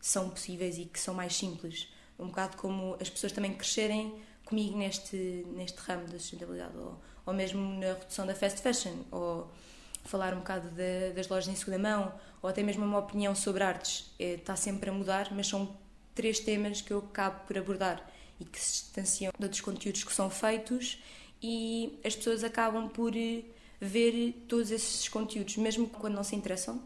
são 0.00 0.30
possíveis 0.30 0.78
e 0.78 0.84
que 0.84 0.98
são 0.98 1.14
mais 1.14 1.36
simples 1.36 1.88
um 2.18 2.26
bocado 2.26 2.56
como 2.56 2.96
as 3.00 3.08
pessoas 3.08 3.32
também 3.32 3.54
crescerem 3.54 4.14
comigo 4.44 4.76
neste, 4.76 5.44
neste 5.54 5.78
ramo 5.78 6.06
da 6.06 6.18
sustentabilidade 6.18 6.76
ou, 6.76 7.00
ou 7.24 7.34
mesmo 7.34 7.60
na 7.78 7.94
redução 7.94 8.26
da 8.26 8.34
fast 8.34 8.60
fashion 8.60 8.96
ou 9.10 9.50
falar 10.04 10.34
um 10.34 10.38
bocado 10.38 10.68
de, 10.70 11.12
das 11.12 11.28
lojas 11.28 11.48
em 11.48 11.56
segunda 11.56 11.78
mão, 11.78 12.12
ou 12.40 12.50
até 12.50 12.62
mesmo 12.62 12.84
uma 12.84 12.98
opinião 12.98 13.34
sobre 13.34 13.62
artes. 13.62 14.12
É, 14.18 14.34
está 14.34 14.56
sempre 14.56 14.90
a 14.90 14.92
mudar, 14.92 15.28
mas 15.32 15.46
são 15.46 15.76
três 16.14 16.40
temas 16.40 16.80
que 16.80 16.92
eu 16.92 16.98
acabo 16.98 17.46
por 17.46 17.56
abordar 17.56 18.04
e 18.40 18.44
que 18.44 18.60
se 18.60 18.84
distanciam 18.84 19.32
de 19.38 19.44
outros 19.44 19.60
conteúdos 19.60 20.04
que 20.04 20.12
são 20.12 20.28
feitos 20.28 21.02
e 21.42 21.98
as 22.04 22.14
pessoas 22.14 22.44
acabam 22.44 22.88
por 22.88 23.16
eh, 23.16 23.42
ver 23.80 24.44
todos 24.48 24.70
esses 24.70 25.08
conteúdos, 25.08 25.56
mesmo 25.56 25.88
quando 25.88 26.14
não 26.14 26.24
se 26.24 26.36
interessam. 26.36 26.82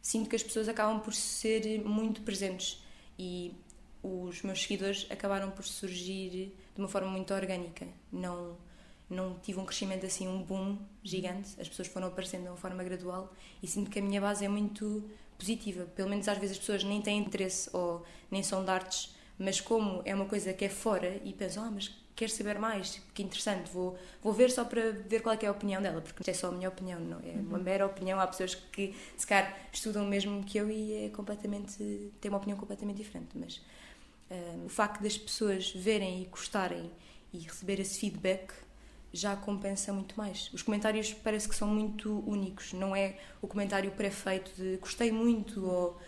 Sinto 0.00 0.30
que 0.30 0.36
as 0.36 0.42
pessoas 0.42 0.68
acabam 0.68 1.00
por 1.00 1.12
ser 1.12 1.80
muito 1.84 2.20
presentes 2.22 2.82
e 3.18 3.52
os 4.02 4.42
meus 4.42 4.62
seguidores 4.62 5.06
acabaram 5.10 5.50
por 5.50 5.64
surgir 5.64 6.30
de 6.74 6.80
uma 6.80 6.86
forma 6.86 7.10
muito 7.10 7.34
orgânica, 7.34 7.86
não 8.12 8.56
não 9.08 9.38
tive 9.38 9.60
um 9.60 9.64
crescimento 9.64 10.04
assim, 10.04 10.26
um 10.26 10.42
boom 10.42 10.78
gigante. 11.02 11.50
As 11.60 11.68
pessoas 11.68 11.86
foram 11.88 12.08
aparecendo 12.08 12.42
de 12.42 12.48
uma 12.48 12.56
forma 12.56 12.82
gradual 12.82 13.32
e 13.62 13.66
sinto 13.66 13.88
que 13.90 14.00
a 14.00 14.02
minha 14.02 14.20
base 14.20 14.44
é 14.44 14.48
muito 14.48 15.04
positiva. 15.38 15.84
Pelo 15.84 16.08
menos 16.08 16.26
às 16.28 16.36
vezes 16.38 16.56
as 16.56 16.58
pessoas 16.58 16.82
nem 16.82 17.00
têm 17.00 17.18
interesse 17.18 17.70
ou 17.72 18.04
nem 18.30 18.42
são 18.42 18.64
de 18.64 18.70
artes, 18.70 19.14
mas 19.38 19.60
como 19.60 20.02
é 20.04 20.14
uma 20.14 20.26
coisa 20.26 20.52
que 20.52 20.64
é 20.64 20.68
fora 20.68 21.20
e 21.24 21.32
pensam, 21.32 21.64
ah, 21.64 21.70
mas 21.70 21.94
quero 22.16 22.32
saber 22.32 22.58
mais, 22.58 23.02
que 23.14 23.22
interessante, 23.22 23.70
vou, 23.70 23.96
vou 24.22 24.32
ver 24.32 24.50
só 24.50 24.64
para 24.64 24.90
ver 24.90 25.20
qual 25.20 25.34
é, 25.34 25.44
é 25.44 25.48
a 25.48 25.52
opinião 25.52 25.82
dela, 25.82 26.00
porque 26.00 26.28
é 26.30 26.34
só 26.34 26.48
a 26.48 26.50
minha 26.50 26.68
opinião, 26.68 26.98
não 26.98 27.18
é 27.18 27.32
uma 27.32 27.58
uhum. 27.58 27.62
mera 27.62 27.84
opinião. 27.84 28.18
Há 28.18 28.26
pessoas 28.26 28.54
que, 28.54 28.96
se 29.16 29.26
calhar, 29.26 29.54
estudam 29.70 30.02
o 30.02 30.06
mesmo 30.08 30.42
que 30.42 30.56
eu 30.56 30.70
e 30.70 31.06
é 31.06 31.08
completamente, 31.10 31.76
têm 32.18 32.30
uma 32.30 32.38
opinião 32.38 32.58
completamente 32.58 32.96
diferente, 32.96 33.28
mas 33.34 33.60
um, 34.30 34.64
o 34.64 34.68
facto 34.70 35.02
das 35.02 35.18
pessoas 35.18 35.70
verem 35.70 36.22
e 36.22 36.24
gostarem 36.24 36.90
e 37.32 37.38
receber 37.40 37.78
esse 37.80 38.00
feedback 38.00 38.54
já 39.12 39.36
compensa 39.36 39.92
muito 39.92 40.16
mais. 40.16 40.50
Os 40.54 40.62
comentários 40.62 41.12
parece 41.12 41.46
que 41.46 41.54
são 41.54 41.68
muito 41.68 42.24
únicos, 42.26 42.72
não 42.72 42.96
é 42.96 43.18
o 43.42 43.46
comentário 43.46 43.90
pré-feito 43.92 44.50
de 44.56 44.78
gostei 44.78 45.12
muito 45.12 45.64
ou 45.66 46.00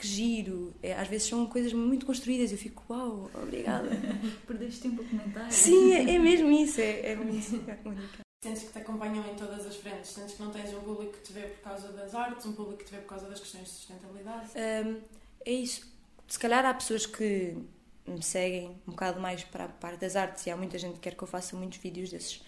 que 0.00 0.06
giro. 0.06 0.74
É, 0.82 0.94
às 0.94 1.06
vezes 1.06 1.28
são 1.28 1.46
coisas 1.46 1.72
muito 1.74 2.06
construídas 2.06 2.50
e 2.50 2.54
eu 2.54 2.58
fico, 2.58 2.82
uau, 2.88 3.30
obrigada. 3.34 3.90
Perdeste 4.46 4.80
tempo 4.80 5.02
a 5.02 5.04
comentar. 5.04 5.52
Sim, 5.52 5.92
é, 5.92 6.14
é 6.14 6.18
mesmo 6.18 6.50
isso, 6.50 6.80
é, 6.80 7.12
é 7.12 7.16
muito 7.16 7.54
única. 7.84 8.20
Sentes 8.42 8.62
que 8.62 8.72
te 8.72 8.78
acompanham 8.78 9.22
em 9.30 9.34
todas 9.34 9.66
as 9.66 9.76
frentes? 9.76 10.10
Sentes 10.10 10.34
que 10.34 10.42
não 10.42 10.50
tens 10.50 10.72
um 10.72 10.80
público 10.80 11.12
que 11.12 11.22
te 11.22 11.32
vê 11.34 11.42
por 11.42 11.60
causa 11.60 11.92
das 11.92 12.14
artes, 12.14 12.46
um 12.46 12.52
público 12.52 12.78
que 12.78 12.86
te 12.86 12.92
vê 12.92 12.98
por 12.98 13.08
causa 13.08 13.28
das 13.28 13.38
questões 13.38 13.64
de 13.64 13.70
sustentabilidade? 13.70 14.50
Um, 14.56 15.00
é 15.44 15.52
isso. 15.52 15.86
Se 16.26 16.38
calhar 16.38 16.64
há 16.64 16.72
pessoas 16.72 17.04
que 17.04 17.54
me 18.06 18.22
seguem 18.22 18.70
um 18.88 18.92
bocado 18.92 19.20
mais 19.20 19.44
para 19.44 19.64
a 19.64 19.68
parte 19.68 20.00
das 20.00 20.16
artes 20.16 20.46
e 20.46 20.50
há 20.50 20.56
muita 20.56 20.78
gente 20.78 20.94
que 20.94 21.00
quer 21.00 21.14
que 21.14 21.22
eu 21.22 21.28
faça 21.28 21.54
muitos 21.54 21.78
vídeos 21.78 22.10
desses 22.10 22.42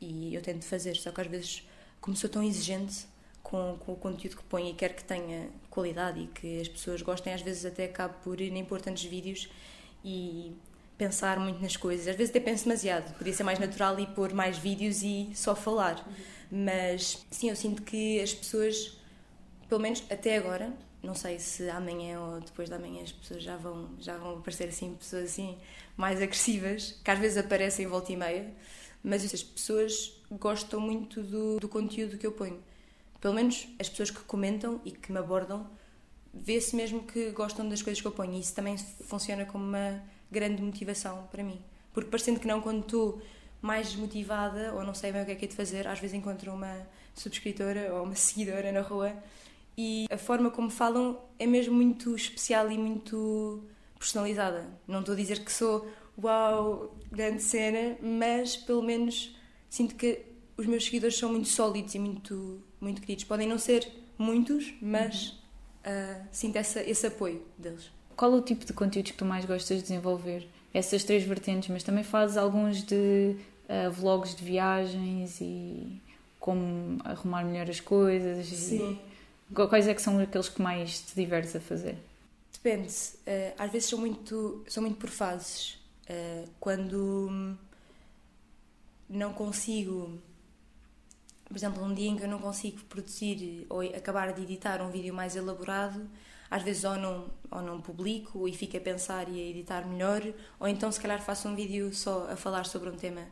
e 0.00 0.34
eu 0.34 0.40
tento 0.40 0.64
fazer, 0.64 0.96
só 0.96 1.12
que 1.12 1.20
às 1.20 1.26
vezes, 1.26 1.68
como 2.00 2.16
sou 2.16 2.30
tão 2.30 2.42
exigente 2.42 3.06
com, 3.44 3.76
com 3.78 3.92
o 3.92 3.96
conteúdo 3.96 4.38
que 4.38 4.42
ponho 4.44 4.70
e 4.70 4.74
quero 4.74 4.94
que 4.94 5.04
tenha 5.04 5.48
qualidade 5.70 6.18
e 6.18 6.26
que 6.28 6.60
as 6.60 6.66
pessoas 6.66 7.02
gostem, 7.02 7.32
às 7.32 7.42
vezes 7.42 7.64
até 7.64 7.84
acabo 7.84 8.14
por 8.24 8.38
nem 8.38 8.64
pôr 8.64 8.80
tantos 8.80 9.04
vídeos 9.04 9.48
e 10.04 10.56
pensar 10.96 11.38
muito 11.38 11.60
nas 11.60 11.76
coisas. 11.76 12.08
Às 12.08 12.16
vezes 12.16 12.30
até 12.30 12.40
penso 12.40 12.64
demasiado, 12.64 13.14
podia 13.16 13.32
ser 13.32 13.44
mais 13.44 13.58
natural 13.58 14.00
e 14.00 14.06
pôr 14.06 14.32
mais 14.32 14.56
vídeos 14.56 15.02
e 15.02 15.30
só 15.34 15.54
falar. 15.54 16.04
Mas 16.50 17.24
sim, 17.30 17.50
eu 17.50 17.54
sinto 17.56 17.82
que 17.82 18.20
as 18.20 18.32
pessoas, 18.32 18.96
pelo 19.68 19.80
menos 19.80 20.02
até 20.10 20.36
agora, 20.38 20.72
não 21.02 21.14
sei 21.14 21.38
se 21.38 21.68
amanhã 21.68 22.18
ou 22.20 22.40
depois 22.40 22.68
de 22.68 22.74
amanhã 22.74 23.02
as 23.02 23.12
pessoas 23.12 23.42
já 23.42 23.56
vão, 23.58 23.90
já 24.00 24.16
vão 24.16 24.38
aparecer 24.38 24.68
assim, 24.68 24.94
pessoas 24.94 25.24
assim 25.24 25.58
mais 25.96 26.20
agressivas, 26.20 26.98
que 27.04 27.10
às 27.10 27.18
vezes 27.18 27.36
aparecem 27.36 27.86
volta 27.86 28.10
e 28.10 28.16
meia, 28.16 28.50
mas 29.02 29.22
as 29.22 29.42
pessoas 29.42 30.16
gostam 30.30 30.80
muito 30.80 31.22
do, 31.22 31.60
do 31.60 31.68
conteúdo 31.68 32.16
que 32.16 32.26
eu 32.26 32.32
ponho. 32.32 32.58
Pelo 33.24 33.32
menos 33.32 33.66
as 33.78 33.88
pessoas 33.88 34.10
que 34.10 34.20
comentam 34.24 34.82
e 34.84 34.90
que 34.90 35.10
me 35.10 35.16
abordam, 35.16 35.66
vê-se 36.34 36.76
mesmo 36.76 37.04
que 37.04 37.30
gostam 37.30 37.66
das 37.66 37.80
coisas 37.80 37.98
que 37.98 38.06
eu 38.06 38.12
ponho 38.12 38.34
e 38.34 38.40
isso 38.40 38.54
também 38.54 38.76
funciona 38.76 39.46
como 39.46 39.64
uma 39.64 40.02
grande 40.30 40.60
motivação 40.60 41.26
para 41.32 41.42
mim. 41.42 41.58
Porque 41.94 42.10
parecendo 42.10 42.38
que 42.38 42.46
não, 42.46 42.60
quando 42.60 42.80
estou 42.80 43.22
mais 43.62 43.96
motivada 43.96 44.74
ou 44.74 44.84
não 44.84 44.92
sei 44.92 45.10
bem 45.10 45.22
o 45.22 45.24
que 45.24 45.30
é 45.30 45.34
que 45.36 45.46
é 45.46 45.48
de 45.48 45.56
fazer, 45.56 45.88
às 45.88 45.98
vezes 45.98 46.14
encontro 46.14 46.52
uma 46.52 46.86
subscritora 47.14 47.94
ou 47.94 48.04
uma 48.04 48.14
seguidora 48.14 48.70
na 48.70 48.82
rua 48.82 49.14
e 49.74 50.04
a 50.10 50.18
forma 50.18 50.50
como 50.50 50.68
falam 50.68 51.18
é 51.38 51.46
mesmo 51.46 51.74
muito 51.74 52.14
especial 52.14 52.70
e 52.70 52.76
muito 52.76 53.64
personalizada. 53.98 54.68
Não 54.86 55.00
estou 55.00 55.14
a 55.14 55.16
dizer 55.16 55.42
que 55.42 55.50
sou 55.50 55.90
uau, 56.22 56.94
grande 57.10 57.42
cena, 57.42 57.96
mas 58.02 58.54
pelo 58.54 58.82
menos 58.82 59.34
sinto 59.70 59.94
que 59.94 60.33
os 60.56 60.66
meus 60.66 60.84
seguidores 60.84 61.16
são 61.16 61.30
muito 61.30 61.48
sólidos 61.48 61.94
e 61.94 61.98
muito, 61.98 62.60
muito 62.80 63.00
queridos. 63.00 63.24
Podem 63.24 63.48
não 63.48 63.58
ser 63.58 63.88
muitos, 64.16 64.72
mas 64.80 65.28
uh, 65.84 66.26
sinto 66.30 66.56
essa, 66.56 66.82
esse 66.82 67.06
apoio 67.06 67.42
deles. 67.58 67.90
Qual 68.16 68.32
é 68.32 68.36
o 68.36 68.42
tipo 68.42 68.64
de 68.64 68.72
conteúdos 68.72 69.12
que 69.12 69.18
tu 69.18 69.24
mais 69.24 69.44
gostas 69.44 69.78
de 69.78 69.82
desenvolver? 69.82 70.48
Essas 70.72 71.04
três 71.04 71.24
vertentes, 71.24 71.68
mas 71.68 71.82
também 71.82 72.04
fazes 72.04 72.36
alguns 72.36 72.82
de 72.82 73.36
uh, 73.68 73.90
vlogs 73.90 74.34
de 74.34 74.44
viagens 74.44 75.40
e 75.40 76.00
como 76.38 77.00
arrumar 77.04 77.44
melhor 77.44 77.68
as 77.68 77.80
coisas. 77.80 78.46
Sim. 78.46 78.98
E... 79.50 79.54
Quais 79.54 79.86
é 79.88 79.94
que 79.94 80.02
são 80.02 80.18
aqueles 80.18 80.48
que 80.48 80.60
mais 80.62 81.00
te 81.00 81.14
divertes 81.14 81.54
a 81.54 81.60
fazer? 81.60 81.96
Depende. 82.52 82.88
Uh, 82.88 83.54
às 83.58 83.70
vezes 83.70 83.88
são 83.88 83.98
muito, 83.98 84.64
são 84.68 84.82
muito 84.82 84.96
por 84.96 85.10
fases. 85.10 85.78
Uh, 86.08 86.48
quando 86.60 87.56
não 89.08 89.32
consigo, 89.32 90.18
por 91.54 91.58
exemplo, 91.58 91.84
um 91.84 91.94
dia 91.94 92.08
em 92.08 92.16
que 92.16 92.24
eu 92.24 92.28
não 92.28 92.40
consigo 92.40 92.80
produzir 92.88 93.64
ou 93.70 93.80
acabar 93.80 94.32
de 94.32 94.42
editar 94.42 94.82
um 94.82 94.90
vídeo 94.90 95.14
mais 95.14 95.36
elaborado, 95.36 96.04
às 96.50 96.64
vezes 96.64 96.82
ou 96.82 96.96
não, 96.96 97.30
ou 97.48 97.62
não 97.62 97.80
publico 97.80 98.48
e 98.48 98.52
fico 98.52 98.76
a 98.76 98.80
pensar 98.80 99.28
e 99.28 99.40
a 99.40 99.50
editar 99.50 99.86
melhor, 99.86 100.20
ou 100.58 100.66
então 100.66 100.90
se 100.90 101.00
calhar 101.00 101.22
faço 101.22 101.46
um 101.46 101.54
vídeo 101.54 101.94
só 101.94 102.28
a 102.28 102.34
falar 102.34 102.66
sobre 102.66 102.90
um 102.90 102.96
tema 102.96 103.22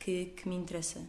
que, 0.00 0.32
que 0.36 0.48
me 0.48 0.56
interessa. 0.56 1.02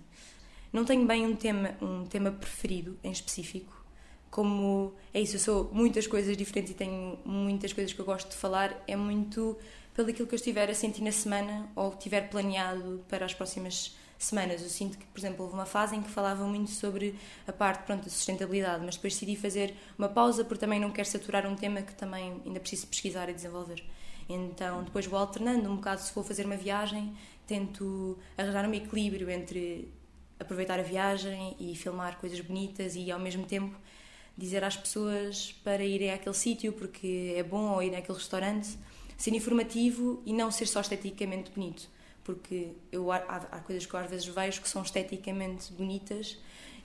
Não 0.74 0.84
tenho 0.84 1.08
bem 1.08 1.26
um 1.26 1.38
tema, 1.38 1.74
um 1.82 2.06
tema 2.06 2.32
preferido 2.32 3.00
em 3.02 3.12
específico, 3.14 3.86
como 4.30 4.94
é 5.14 5.22
isso, 5.22 5.38
eu 5.38 5.40
sou 5.40 5.70
muitas 5.72 6.06
coisas 6.06 6.36
diferentes 6.36 6.74
e 6.74 6.76
tenho 6.76 7.18
muitas 7.24 7.72
coisas 7.72 7.94
que 7.94 8.02
eu 8.02 8.06
gosto 8.06 8.30
de 8.30 8.36
falar, 8.36 8.84
é 8.86 8.96
muito 8.98 9.58
pelo 9.96 10.10
aquilo 10.10 10.28
que 10.28 10.36
eu 10.36 10.38
estiver 10.38 10.70
a 10.70 10.76
sentir 10.76 11.02
na 11.02 11.14
semana 11.14 11.72
ou 11.78 11.96
tiver 11.96 12.30
planeado 12.30 13.06
para 13.08 13.26
as 13.26 13.34
próximas 13.34 13.96
semanas. 14.18 14.62
Eu 14.62 14.70
sinto 14.70 14.98
que, 14.98 15.06
por 15.06 15.20
exemplo, 15.20 15.44
houve 15.44 15.54
uma 15.54 15.66
fase 15.66 15.96
em 15.96 16.02
que 16.02 16.10
falava 16.10 16.46
muito 16.46 16.72
sobre 16.72 17.16
a 17.46 17.52
parte 17.52 17.84
pronto, 17.84 18.04
da 18.04 18.10
sustentabilidade, 18.10 18.84
mas 18.86 18.96
depois 18.96 19.14
decidi 19.14 19.36
fazer 19.36 19.74
uma 19.98 20.10
pausa 20.10 20.44
porque 20.44 20.60
também 20.60 20.80
não 20.80 20.92
quero 20.92 21.08
saturar 21.08 21.46
um 21.46 21.56
tema 21.56 21.82
que 21.82 21.94
também 21.94 22.42
ainda 22.46 22.60
preciso 22.60 22.88
pesquisar 22.88 23.30
e 23.30 23.34
desenvolver. 23.34 23.84
Então, 24.30 24.84
depois 24.84 25.06
vou 25.06 25.20
alternando 25.20 25.70
um 25.70 25.76
bocado. 25.76 26.02
Se 26.02 26.12
for 26.12 26.24
fazer 26.24 26.46
uma 26.46 26.58
viagem, 26.58 27.16
tento 27.46 28.18
arranjar 28.38 28.68
um 28.68 28.74
equilíbrio 28.74 29.30
entre 29.30 29.92
aproveitar 30.40 30.80
a 30.80 30.84
viagem 30.84 31.56
e 31.60 31.76
filmar 31.76 32.18
coisas 32.20 32.40
bonitas 32.42 32.96
e 32.96 33.10
ao 33.10 33.20
mesmo 33.20 33.46
tempo 33.46 33.76
dizer 34.38 34.64
às 34.64 34.78
pessoas 34.78 35.52
para 35.64 35.84
irem 35.84 36.12
àquele 36.12 36.36
sítio 36.36 36.72
porque 36.74 37.34
é 37.36 37.42
bom 37.42 37.72
ou 37.72 37.82
ir 37.82 37.90
naquele 37.90 38.18
restaurante, 38.18 38.78
ser 39.18 39.34
informativo 39.34 40.22
e 40.26 40.34
não 40.34 40.52
ser 40.52 40.68
só 40.68 40.82
esteticamente 40.82 41.50
bonito 41.50 41.90
porque 42.28 42.74
eu, 42.92 43.10
há, 43.10 43.20
há, 43.20 43.60
coisas 43.62 43.86
que 43.86 43.94
eu 43.94 44.00
às 44.02 44.10
vezes 44.10 44.28
vejo 44.28 44.62
que 44.62 44.68
são 44.68 44.82
esteticamente 44.82 45.72
bonitas 45.72 46.38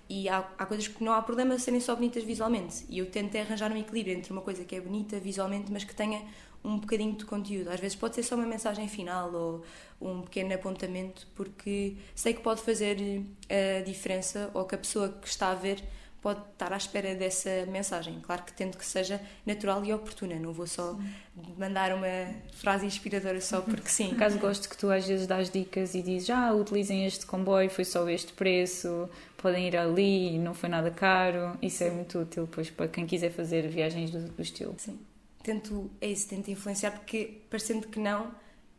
e 0.09 0.29
há, 0.29 0.39
há 0.57 0.65
coisas 0.65 0.87
que 0.87 1.03
não 1.03 1.13
há 1.13 1.21
problema 1.21 1.59
serem 1.59 1.81
só 1.81 1.97
bonitas 1.97 2.23
visualmente. 2.23 2.87
E 2.89 2.99
eu 2.99 3.11
tento 3.11 3.37
arranjar 3.37 3.73
um 3.73 3.77
equilíbrio 3.77 4.17
entre 4.17 4.33
uma 4.33 4.41
coisa 4.41 4.65
que 4.65 4.77
é 4.77 4.81
bonita 4.81 5.19
visualmente, 5.19 5.73
mas 5.73 5.83
que 5.83 5.93
tenha 5.97 6.25
um 6.63 6.79
bocadinho 6.79 7.17
de 7.17 7.25
conteúdo. 7.25 7.71
Às 7.71 7.81
vezes 7.81 7.97
pode 7.97 8.15
ser 8.15 8.23
só 8.23 8.37
uma 8.37 8.47
mensagem 8.47 8.87
final 8.87 9.35
ou 9.35 9.65
um 10.01 10.23
pequeno 10.23 10.55
apontamento, 10.55 11.27
porque 11.35 11.97
sei 12.15 12.35
que 12.35 12.41
pode 12.41 12.61
fazer 12.61 13.25
a 13.51 13.83
diferença 13.83 14.49
ou 14.55 14.65
que 14.65 14.77
a 14.77 14.79
pessoa 14.79 15.09
que 15.09 15.27
está 15.27 15.51
a 15.51 15.57
ver 15.57 15.83
pode 16.23 16.41
estar 16.53 16.73
à 16.73 16.77
espera 16.77 17.17
dessa 17.17 17.67
mensagem. 17.67 18.21
Claro 18.23 18.45
que 18.45 18.53
tento 18.53 18.79
que 18.79 18.87
seja 18.87 19.21
natural 19.45 19.85
e 19.85 19.93
oportuna, 19.93 20.37
não 20.37 20.53
vou 20.53 20.69
só 20.69 20.97
mandar 21.59 21.93
uma 21.93 22.33
frase 22.53 22.87
inspiradora 22.87 23.41
só 23.41 23.61
porque 23.61 23.89
sim. 23.89 24.15
Caso 24.15 24.39
gosto 24.39 24.69
que 24.69 24.79
tu 24.79 24.89
às 24.89 25.05
vezes 25.05 25.27
dás 25.27 25.51
dicas 25.51 25.97
e 25.97 26.01
dizes 26.01 26.31
ah, 26.31 26.55
utilizem 26.55 27.05
este 27.05 27.27
comboio, 27.27 27.69
foi 27.69 27.85
só 27.85 28.09
este 28.09 28.33
preço, 28.35 29.11
podem 29.37 29.67
ir 29.67 29.77
ali, 29.77 30.39
não 30.39 30.55
foi 30.55 30.69
nada 30.69 30.93
caro. 30.93 31.59
Isso 31.61 31.83
é 31.83 31.91
muito 31.91 32.21
útil 32.21 32.47
depois 32.47 32.71
para 32.71 32.87
quem 32.87 33.05
quiser 33.05 33.33
fazer 33.33 33.67
viagens 33.67 34.13
do, 34.13 34.21
do 34.21 34.43
estilo. 34.43 34.77
Sim. 34.79 34.99
Tento, 35.43 35.91
é 36.01 36.07
isso, 36.07 36.29
tento 36.29 36.49
influenciar 36.53 36.93
porque 36.93 37.41
parecendo 37.51 37.89
que 37.89 37.99
não, 37.99 38.31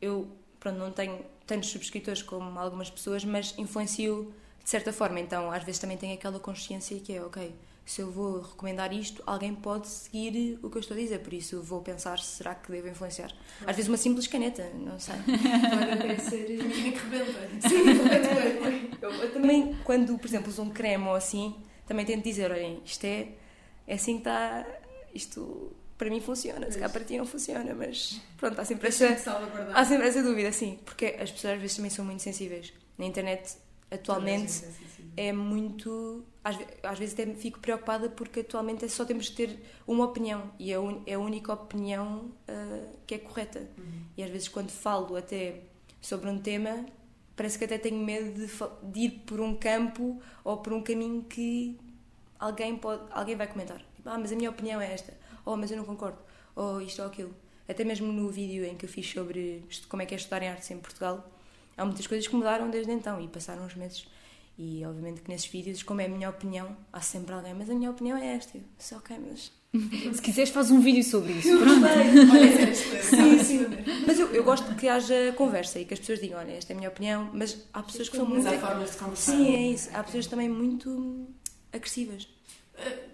eu 0.02 0.30
pronto, 0.62 0.78
não 0.80 0.94
tenho 0.94 1.20
tantos 1.46 1.70
subscritores 1.70 2.22
como 2.22 2.58
algumas 2.58 2.90
pessoas, 2.90 3.26
mas 3.26 3.54
influencio 3.58 4.34
de 4.64 4.70
certa 4.70 4.94
forma, 4.94 5.20
então 5.20 5.52
às 5.52 5.64
vezes 5.64 5.80
também 5.80 5.98
tem 5.98 6.14
aquela 6.14 6.40
consciência 6.40 6.98
que 7.00 7.14
é, 7.14 7.22
ok, 7.22 7.54
se 7.86 8.02
eu 8.02 8.10
vou 8.10 8.42
recomendar 8.42 8.94
isto, 8.94 9.22
alguém 9.26 9.54
pode 9.54 9.88
seguir 9.90 10.58
o 10.64 10.70
que 10.70 10.78
eu 10.78 10.80
estou 10.80 10.96
a 10.96 11.00
dizer, 11.00 11.20
por 11.20 11.34
isso 11.34 11.62
vou 11.62 11.82
pensar 11.82 12.18
será 12.20 12.56
que 12.56 12.72
devo 12.72 12.88
influenciar. 12.88 13.32
Às 13.68 13.76
vezes 13.76 13.90
uma 13.90 13.98
simples 13.98 14.26
caneta, 14.26 14.70
não 14.74 14.98
sei. 14.98 15.16
Pode 16.08 16.22
ser 16.22 16.46
que. 16.46 17.68
Sim, 17.68 17.84
eu, 19.02 19.12
eu 19.12 19.34
também, 19.34 19.76
quando, 19.84 20.18
por 20.18 20.26
exemplo, 20.26 20.50
uso 20.50 20.62
um 20.62 20.70
creme 20.70 21.06
ou 21.08 21.16
assim, 21.16 21.56
também 21.86 22.06
tento 22.06 22.24
dizer, 22.24 22.52
olhem, 22.52 22.82
isto 22.86 23.04
é, 23.04 23.28
é 23.86 23.96
assim 23.96 24.14
que 24.14 24.30
está, 24.30 24.66
isto 25.14 25.76
para 25.98 26.10
mim 26.10 26.22
funciona, 26.22 26.66
se 26.72 26.78
calhar 26.78 26.92
para 26.92 27.04
ti 27.04 27.18
não 27.18 27.26
funciona, 27.26 27.74
mas 27.76 28.20
pronto, 28.38 28.60
há 28.60 28.66
sempre 28.66 28.88
essa, 28.88 29.08
há 29.74 29.86
sempre 29.86 30.08
essa 30.08 30.24
dúvida, 30.24 30.52
sim, 30.52 30.80
porque 30.86 31.18
as 31.20 31.32
pessoas 31.32 31.54
às 31.54 31.60
vezes 31.60 31.76
também 31.76 31.92
são 31.92 32.06
muito 32.06 32.22
sensíveis. 32.22 32.74
Na 32.98 33.06
internet 33.06 33.58
atualmente 33.94 34.64
é 35.16 35.32
muito. 35.32 36.26
Às, 36.44 36.58
às, 36.84 37.00
vezes 37.00 37.14
até 37.14 37.26
fico 37.36 37.60
preocupada 37.60 38.10
porque 38.10 38.42
atualmente 38.42 38.84
é 38.84 38.88
só 38.90 39.06
temos 39.06 39.28
de 39.28 39.32
ter 39.34 39.60
uma 39.88 40.04
opinião 40.04 40.52
e 40.60 40.74
é, 40.74 40.80
un, 40.80 41.02
é 41.06 41.14
a 41.14 41.20
única 41.20 41.54
opinião 41.54 42.32
uh, 42.50 42.98
que 43.08 43.16
é 43.16 43.18
correta. 43.18 43.60
Uhum. 43.78 44.04
E 44.18 44.24
às 44.24 44.30
vezes, 44.30 44.48
quando 44.50 44.70
falo 44.70 45.16
até 45.16 45.62
sobre 46.02 46.30
um 46.30 46.38
tema, 46.38 46.86
parece 47.36 47.58
que 47.58 47.64
até 47.64 47.78
tenho 47.78 47.98
medo 47.98 48.34
de, 48.34 48.48
de, 48.92 49.00
ir 49.00 49.12
por 49.26 49.40
um 49.40 49.56
campo 49.56 50.22
ou 50.44 50.58
por 50.58 50.74
um 50.74 50.82
caminho 50.82 51.24
que 51.24 51.80
alguém, 52.38 52.76
pode, 52.76 53.04
alguém 53.12 53.36
vai 53.36 53.48
comentar. 53.48 53.80
Tipo, 53.96 54.10
ah, 54.10 54.18
mas 54.18 54.32
a 54.32 54.36
minha 54.36 54.50
opinião 54.50 54.82
é 54.82 54.94
esta. 54.94 55.14
Oh, 55.46 55.56
mas 55.56 55.72
eu 55.72 55.78
não 55.78 55.86
concordo. 55.86 56.18
Ou 56.56 56.76
oh, 56.76 56.82
isto 56.82 57.02
ou 57.02 57.08
aquilo. 57.08 57.34
Até 57.68 57.86
mesmo 57.86 58.12
no 58.12 58.30
vídeo 58.30 58.66
em 58.66 58.76
que 58.76 58.86
eu 58.86 58.90
fiz 58.90 59.10
sobre 59.10 59.64
como 59.88 60.02
é 60.02 60.06
que 60.06 60.14
é 60.14 60.18
estudar 60.18 60.44
em 60.44 60.50
artes 60.50 60.70
em 60.70 60.78
Portugal 60.78 61.33
há 61.78 61.86
muitas 61.86 62.08
coisas 62.08 62.28
que 62.28 62.36
mudaram 62.36 62.70
desde 62.70 62.92
então 62.92 63.22
e 63.22 63.28
passaram 63.28 63.66
uns 63.66 63.76
meses. 63.76 64.06
E 64.58 64.86
obviamente 64.86 65.22
que 65.22 65.30
nesses 65.32 65.48
vídeos, 65.48 65.82
como 65.82 66.02
é 66.02 66.06
a 66.06 66.10
minha 66.10 66.30
opinião, 66.30 66.78
há 66.92 67.02
sempre 67.02 67.34
alguém, 67.34 67.54
mas 67.56 67.70
a 67.70 67.74
minha 67.74 67.90
opinião 67.90 68.18
é 68.18 68.36
esta. 68.36 68.58
Eu 68.58 68.64
disse, 68.78 68.94
ok, 68.94 69.18
mas. 69.20 69.52
Se 70.16 70.22
quiseres, 70.22 70.52
faz 70.52 70.70
um 70.70 70.80
vídeo 70.80 71.04
sobre 71.04 71.34
isso. 71.34 71.50
olha, 71.58 72.76
sim, 72.76 73.40
sim. 73.44 73.60
Mas 74.06 74.20
eu, 74.20 74.28
eu 74.28 74.44
gosto 74.44 74.76
que 74.76 74.88
haja 74.88 75.34
conversa 75.36 75.80
e 75.80 75.86
que 75.86 75.96
as 75.96 76.00
pessoas 76.00 76.20
digam, 76.20 76.38
olha, 76.38 76.52
esta 76.52 76.72
é 76.72 76.76
a 76.76 76.78
minha 76.78 76.90
opinião, 76.90 77.32
mas 77.34 77.66
há 77.74 77.82
pessoas 77.82 78.10
que 78.10 78.16
são 78.16 78.28
muito. 78.28 78.44
Mas 78.44 78.54
há 78.54 78.60
formas 78.60 78.92
de 78.92 78.98
conversar. 78.98 79.32
Sim, 79.32 79.56
é 79.56 79.72
isso. 79.72 79.90
Há 79.92 80.04
pessoas 80.04 80.28
também 80.28 80.48
muito 80.48 81.28
agressivas. 81.72 82.30
Eh, 82.78 83.06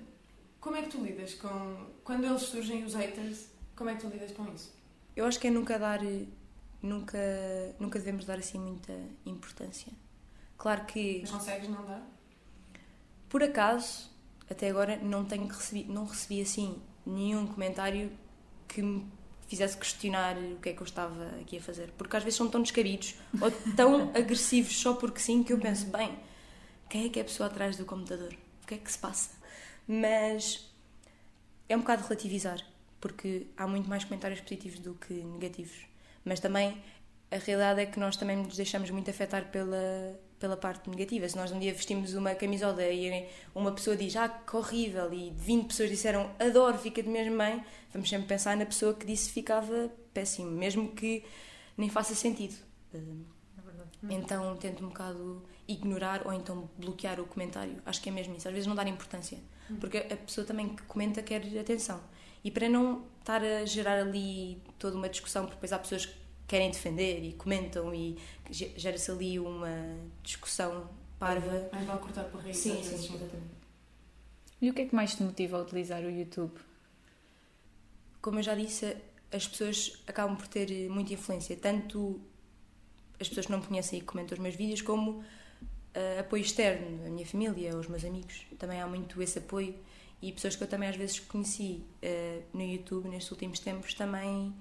como 0.60 0.76
é 0.76 0.82
que 0.82 0.90
tu 0.90 1.02
lidas 1.02 1.36
com. 1.36 1.88
Quando 2.04 2.26
eles 2.26 2.42
surgem, 2.42 2.84
os 2.84 2.94
haters, 2.94 3.46
como 3.74 3.90
é 3.90 3.96
que 3.96 4.02
tu 4.02 4.10
lidas 4.10 4.34
com 4.34 4.46
isso? 4.54 4.74
Eu 5.16 5.26
acho 5.26 5.40
que 5.40 5.48
é 5.48 5.52
nunca 5.52 5.80
dar 5.80 6.02
nunca, 6.82 7.18
nunca 7.80 8.00
devemos 8.00 8.26
dar 8.26 8.38
assim 8.38 8.60
muita 8.60 8.94
importância. 9.26 9.92
Claro 10.58 10.86
que. 10.86 11.20
Mas 11.22 11.32
consegues 11.32 11.70
não 11.70 11.86
dar? 11.86 12.06
Por 13.30 13.44
acaso, 13.44 14.10
até 14.50 14.70
agora 14.70 14.98
não 14.98 15.24
tenho 15.26 15.48
recebido, 15.48 15.94
não 15.94 16.06
recebi 16.06 16.42
assim 16.42 16.82
nenhum 17.06 17.48
comentário 17.48 18.12
que 18.68 18.82
me 18.82 19.08
fizesse 19.48 19.78
questionar 19.78 20.38
o 20.38 20.58
que 20.58 20.70
é 20.70 20.74
que 20.74 20.82
eu 20.82 20.86
estava 20.86 21.26
aqui 21.42 21.58
a 21.58 21.62
fazer. 21.62 21.92
Porque 21.98 22.16
às 22.16 22.24
vezes 22.24 22.38
são 22.38 22.48
tão 22.48 22.62
descabidos 22.62 23.16
ou 23.42 23.52
tão 23.76 24.10
agressivos 24.16 24.80
só 24.80 24.94
porque 24.94 25.20
sim 25.20 25.44
que 25.44 25.54
eu 25.54 25.60
penso, 25.60 25.88
bem, 25.88 26.18
quem 26.90 27.06
é 27.06 27.10
que 27.10 27.20
é 27.20 27.22
a 27.22 27.26
pessoa 27.26 27.48
atrás 27.48 27.78
do 27.78 27.86
computador? 27.86 28.34
O 28.64 28.68
que 28.68 28.76
é 28.76 28.78
que 28.78 28.92
se 28.92 29.00
passa? 29.00 29.32
Mas 29.88 30.72
é 31.68 31.76
um 31.76 31.80
bocado 31.80 32.04
relativizar, 32.04 32.60
porque 33.02 33.48
há 33.58 33.66
muito 33.68 33.90
mais 33.90 34.04
comentários 34.04 34.40
positivos 34.42 34.80
do 34.80 34.94
que 34.96 35.14
negativos. 35.14 35.89
Mas 36.30 36.40
também 36.40 36.78
a 37.32 37.38
realidade 37.38 37.82
é 37.82 37.86
que 37.88 38.00
nós 38.00 38.16
também 38.16 38.38
nos 38.38 38.56
deixamos 38.56 38.92
muito 38.92 39.10
afetar 39.10 39.46
pela, 39.52 40.20
pela 40.40 40.56
parte 40.56 40.88
negativa. 40.88 41.28
Se 41.28 41.36
nós 41.36 41.52
um 41.52 41.60
dia 41.60 41.74
vestimos 41.74 42.14
uma 42.14 42.36
camisola 42.36 42.84
e 42.84 43.28
uma 43.56 43.72
pessoa 43.72 43.98
diz 43.98 44.16
ah, 44.16 44.30
que 44.30 44.56
horrível 44.56 45.12
e 45.12 45.32
20 45.32 45.68
pessoas 45.68 45.90
disseram 45.90 46.30
adoro, 46.40 46.78
fica 46.78 47.02
de 47.02 47.10
mesmo 47.10 47.36
bem, 47.36 47.64
vamos 47.92 48.08
sempre 48.08 48.28
pensar 48.28 48.56
na 48.56 48.66
pessoa 48.66 48.94
que 48.94 49.08
disse 49.08 49.32
ficava 49.32 49.92
péssimo, 50.14 50.52
mesmo 50.52 50.92
que 50.92 51.26
nem 51.76 51.90
faça 51.90 52.14
sentido. 52.14 52.56
É 52.94 53.00
então 54.14 54.56
tento 54.58 54.86
um 54.86 54.90
bocado 54.90 55.44
ignorar 55.68 56.28
ou 56.28 56.32
então 56.32 56.70
bloquear 56.78 57.20
o 57.20 57.26
comentário. 57.26 57.82
Acho 57.88 58.02
que 58.02 58.10
é 58.10 58.12
mesmo 58.12 58.36
isso. 58.36 58.48
Às 58.48 58.54
vezes 58.54 58.68
não 58.68 58.76
dar 58.76 58.88
importância. 58.88 59.40
Hum. 59.70 59.78
Porque 59.80 59.98
a 59.98 60.16
pessoa 60.16 60.46
também 60.46 60.70
que 60.70 60.84
comenta 60.84 61.24
quer 61.24 61.42
atenção. 61.60 62.00
E 62.44 62.52
para 62.52 62.70
não 62.70 63.06
estar 63.20 63.44
a 63.44 63.66
gerar 63.66 64.00
ali 64.00 64.62
toda 64.78 64.96
uma 64.96 65.10
discussão, 65.10 65.44
porque 65.44 65.56
depois 65.56 65.74
há 65.74 65.80
pessoas 65.80 66.06
que 66.06 66.16
querem 66.48 66.72
defender 66.72 67.24
e 67.24 67.34
comentam 67.34 67.94
e 67.94 68.18
gera-se 68.50 69.12
ali 69.12 69.40
uma 69.40 69.70
discussão 70.24 70.90
parva. 71.20 71.70
Mas 71.72 71.86
vale 71.86 72.00
cortar 72.00 72.24
por 72.26 72.42
raiz. 72.42 72.58
Sim, 72.58 72.82
sim, 72.84 72.96
exatamente. 72.96 73.60
E 74.62 74.70
o 74.70 74.74
que 74.74 74.82
é 74.82 74.86
que 74.86 74.96
mais 74.96 75.16
te 75.16 75.24
motiva 75.24 75.58
a 75.58 75.62
utilizar 75.62 76.02
o 76.04 76.10
YouTube? 76.10 76.54
Como 78.22 78.40
eu 78.40 78.44
já 78.44 78.56
disse, 78.56 78.98
as 79.32 79.48
pessoas 79.48 80.02
acabam 80.08 80.36
por 80.36 80.48
ter 80.48 80.90
muita 80.90 81.14
influência, 81.14 81.56
tanto 81.56 82.20
as 83.20 83.28
pessoas 83.30 83.46
que 83.46 83.52
não 83.52 83.60
me 83.60 83.66
conhecem 83.66 84.00
e 84.00 84.02
comentam 84.02 84.36
os 84.36 84.42
meus 84.42 84.56
vídeos, 84.56 84.82
como 84.82 85.20
uh, 85.20 86.20
apoio 86.20 86.42
externo, 86.42 87.06
a 87.06 87.10
minha 87.10 87.26
família, 87.26 87.78
os 87.78 87.88
meus 87.88 88.04
amigos. 88.04 88.46
Também 88.58 88.82
há 88.82 88.88
muito 88.88 89.22
esse 89.22 89.40
apoio 89.40 89.76
E 90.22 90.32
pessoas 90.32 90.56
que 90.56 90.64
eu 90.64 90.68
também 90.68 90.90
às 90.90 90.96
vezes 90.96 91.20
conheci 91.20 91.84
uh, 92.04 92.44
no 92.54 92.64
YouTube 92.64 93.08
nestes 93.08 93.32
últimos 93.32 93.60
tempos 93.60 93.94
também 93.94 94.54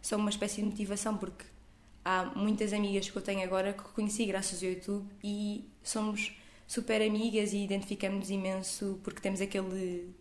são 0.00 0.18
uma 0.18 0.30
espécie 0.30 0.62
de 0.62 0.68
motivação, 0.68 1.16
porque 1.16 1.44
há 2.04 2.24
muitas 2.36 2.72
amigas 2.72 3.10
que 3.10 3.16
eu 3.16 3.22
tenho 3.22 3.42
agora 3.42 3.72
que 3.72 3.82
conheci 3.82 4.24
graças 4.24 4.62
ao 4.62 4.70
YouTube 4.70 5.06
e 5.22 5.68
somos 5.82 6.32
super 6.66 7.02
amigas 7.02 7.52
e 7.52 7.58
identificamos-nos 7.64 8.30
imenso 8.30 9.00
porque 9.02 9.20
temos 9.20 9.40
aquele 9.40 10.14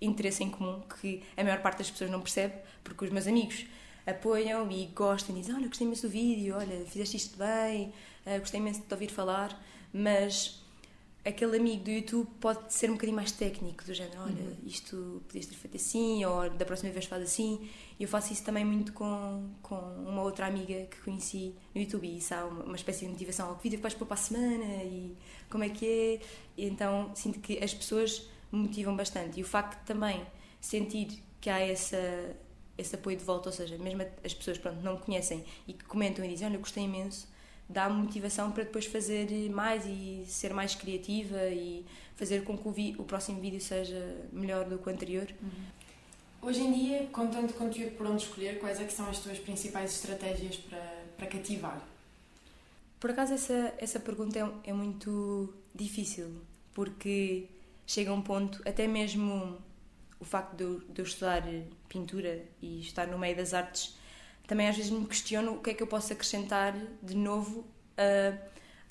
interesse 0.00 0.42
em 0.42 0.50
comum 0.50 0.80
que 1.00 1.22
a 1.36 1.44
maior 1.44 1.60
parte 1.60 1.78
das 1.78 1.90
pessoas 1.90 2.10
não 2.10 2.20
percebe, 2.20 2.54
porque 2.82 3.04
os 3.04 3.10
meus 3.10 3.26
amigos 3.26 3.66
apoiam 4.06 4.70
e 4.70 4.86
gostam 4.86 5.36
e 5.36 5.40
dizem: 5.40 5.54
Olha, 5.54 5.68
gostei 5.68 5.86
imenso 5.86 6.06
do 6.06 6.10
vídeo, 6.10 6.56
olha, 6.56 6.84
fizeste 6.86 7.16
isto 7.16 7.36
bem, 7.36 7.92
uh, 8.26 8.38
gostei 8.40 8.58
imenso 8.58 8.80
de 8.80 8.86
te 8.86 8.94
ouvir 8.94 9.10
falar, 9.10 9.62
mas 9.92 10.59
aquele 11.24 11.56
amigo 11.56 11.84
do 11.84 11.90
YouTube 11.90 12.28
pode 12.40 12.72
ser 12.72 12.88
um 12.88 12.94
bocadinho 12.94 13.16
mais 13.16 13.30
técnico, 13.32 13.84
do 13.84 13.92
género, 13.92 14.22
olha, 14.22 14.42
uhum. 14.42 14.56
isto 14.64 15.22
podias 15.26 15.46
ter 15.46 15.54
feito 15.54 15.76
assim, 15.76 16.24
ou 16.24 16.48
da 16.50 16.64
próxima 16.64 16.90
vez 16.92 17.04
faz 17.04 17.22
assim. 17.22 17.68
E 17.98 18.02
eu 18.02 18.08
faço 18.08 18.32
isso 18.32 18.42
também 18.42 18.64
muito 18.64 18.92
com, 18.92 19.50
com 19.62 19.76
uma 19.76 20.22
outra 20.22 20.46
amiga 20.46 20.86
que 20.86 20.98
conheci 21.02 21.54
no 21.74 21.80
YouTube, 21.80 22.06
e 22.06 22.18
isso 22.18 22.34
há 22.34 22.44
uma, 22.44 22.64
uma 22.64 22.76
espécie 22.76 23.04
de 23.04 23.12
motivação, 23.12 23.52
oh, 23.52 23.56
que 23.56 23.64
vídeo 23.64 23.76
que 23.76 23.82
vais 23.82 23.94
pôr 23.94 24.06
para 24.06 24.14
a 24.14 24.18
semana, 24.18 24.64
e 24.84 25.16
como 25.50 25.64
é 25.64 25.68
que 25.68 25.86
é. 25.86 26.20
E 26.56 26.64
então 26.66 27.10
sinto 27.14 27.38
que 27.40 27.62
as 27.62 27.74
pessoas 27.74 28.26
me 28.50 28.60
motivam 28.60 28.96
bastante. 28.96 29.38
E 29.38 29.42
o 29.42 29.46
facto 29.46 29.78
de 29.80 29.86
também 29.86 30.24
sentir 30.60 31.22
que 31.40 31.50
há 31.50 31.58
essa, 31.58 32.34
esse 32.76 32.94
apoio 32.94 33.16
de 33.16 33.24
volta, 33.24 33.48
ou 33.48 33.52
seja, 33.52 33.76
mesmo 33.78 34.02
as 34.24 34.34
pessoas 34.34 34.58
pronto, 34.58 34.80
não 34.82 34.94
me 34.94 35.00
conhecem 35.00 35.44
e 35.66 35.72
que 35.72 35.84
comentam 35.84 36.24
e 36.24 36.28
dizem, 36.28 36.48
olha, 36.48 36.58
gostei 36.58 36.84
imenso, 36.84 37.28
dá-me 37.70 38.02
motivação 38.02 38.50
para 38.50 38.64
depois 38.64 38.86
fazer 38.86 39.30
mais 39.50 39.84
e 39.86 40.24
ser 40.26 40.52
mais 40.52 40.74
criativa 40.74 41.46
e 41.48 41.84
fazer 42.16 42.44
com 42.44 42.58
que 42.58 42.68
o, 42.68 42.72
vi, 42.72 42.94
o 42.98 43.04
próximo 43.04 43.40
vídeo 43.40 43.60
seja 43.60 44.16
melhor 44.32 44.64
do 44.64 44.78
que 44.78 44.88
o 44.88 44.92
anterior. 44.92 45.26
Uhum. 45.40 45.50
Hoje 46.42 46.60
em 46.60 46.72
dia, 46.72 47.06
com 47.12 47.28
tanto 47.28 47.54
conteúdo 47.54 47.96
por 47.96 48.06
onde 48.06 48.22
escolher, 48.22 48.58
quais 48.58 48.80
é 48.80 48.84
que 48.84 48.92
são 48.92 49.08
as 49.08 49.18
tuas 49.18 49.38
principais 49.38 49.94
estratégias 49.94 50.56
para, 50.56 51.04
para 51.16 51.26
cativar? 51.26 51.80
Por 52.98 53.10
acaso 53.10 53.34
essa, 53.34 53.74
essa 53.78 54.00
pergunta 54.00 54.38
é, 54.38 54.70
é 54.70 54.72
muito 54.72 55.52
difícil, 55.74 56.42
porque 56.74 57.46
chega 57.86 58.12
um 58.12 58.22
ponto, 58.22 58.60
até 58.66 58.86
mesmo 58.86 59.58
o 60.18 60.24
facto 60.24 60.56
de 60.56 60.64
eu, 60.64 60.80
de 60.80 61.00
eu 61.00 61.04
estudar 61.04 61.42
pintura 61.88 62.42
e 62.60 62.80
estar 62.80 63.06
no 63.06 63.18
meio 63.18 63.36
das 63.36 63.54
artes 63.54 63.96
também 64.50 64.66
às 64.66 64.76
vezes 64.76 64.90
me 64.90 65.06
questiono 65.06 65.52
o 65.52 65.60
que 65.60 65.70
é 65.70 65.74
que 65.74 65.80
eu 65.80 65.86
posso 65.86 66.12
acrescentar 66.12 66.76
de 67.00 67.14
novo 67.14 67.64
a, 67.96 68.36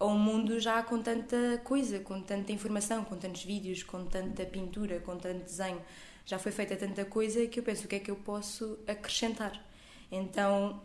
a 0.01 0.07
um 0.07 0.17
mundo 0.17 0.57
já 0.57 0.81
com 0.81 1.01
tanta 1.01 1.57
coisa, 1.65 1.99
com 1.99 2.21
tanta 2.21 2.53
informação, 2.53 3.03
com 3.03 3.17
tantos 3.17 3.43
vídeos, 3.43 3.83
com 3.83 4.05
tanta 4.05 4.45
pintura, 4.45 5.01
com 5.01 5.17
tanto 5.17 5.43
desenho. 5.43 5.81
Já 6.25 6.39
foi 6.39 6.53
feita 6.53 6.77
tanta 6.77 7.03
coisa 7.03 7.45
que 7.45 7.59
eu 7.59 7.63
penso 7.63 7.83
o 7.83 7.87
que 7.89 7.97
é 7.97 7.99
que 7.99 8.09
eu 8.09 8.15
posso 8.15 8.79
acrescentar. 8.87 9.61
Então 10.09 10.81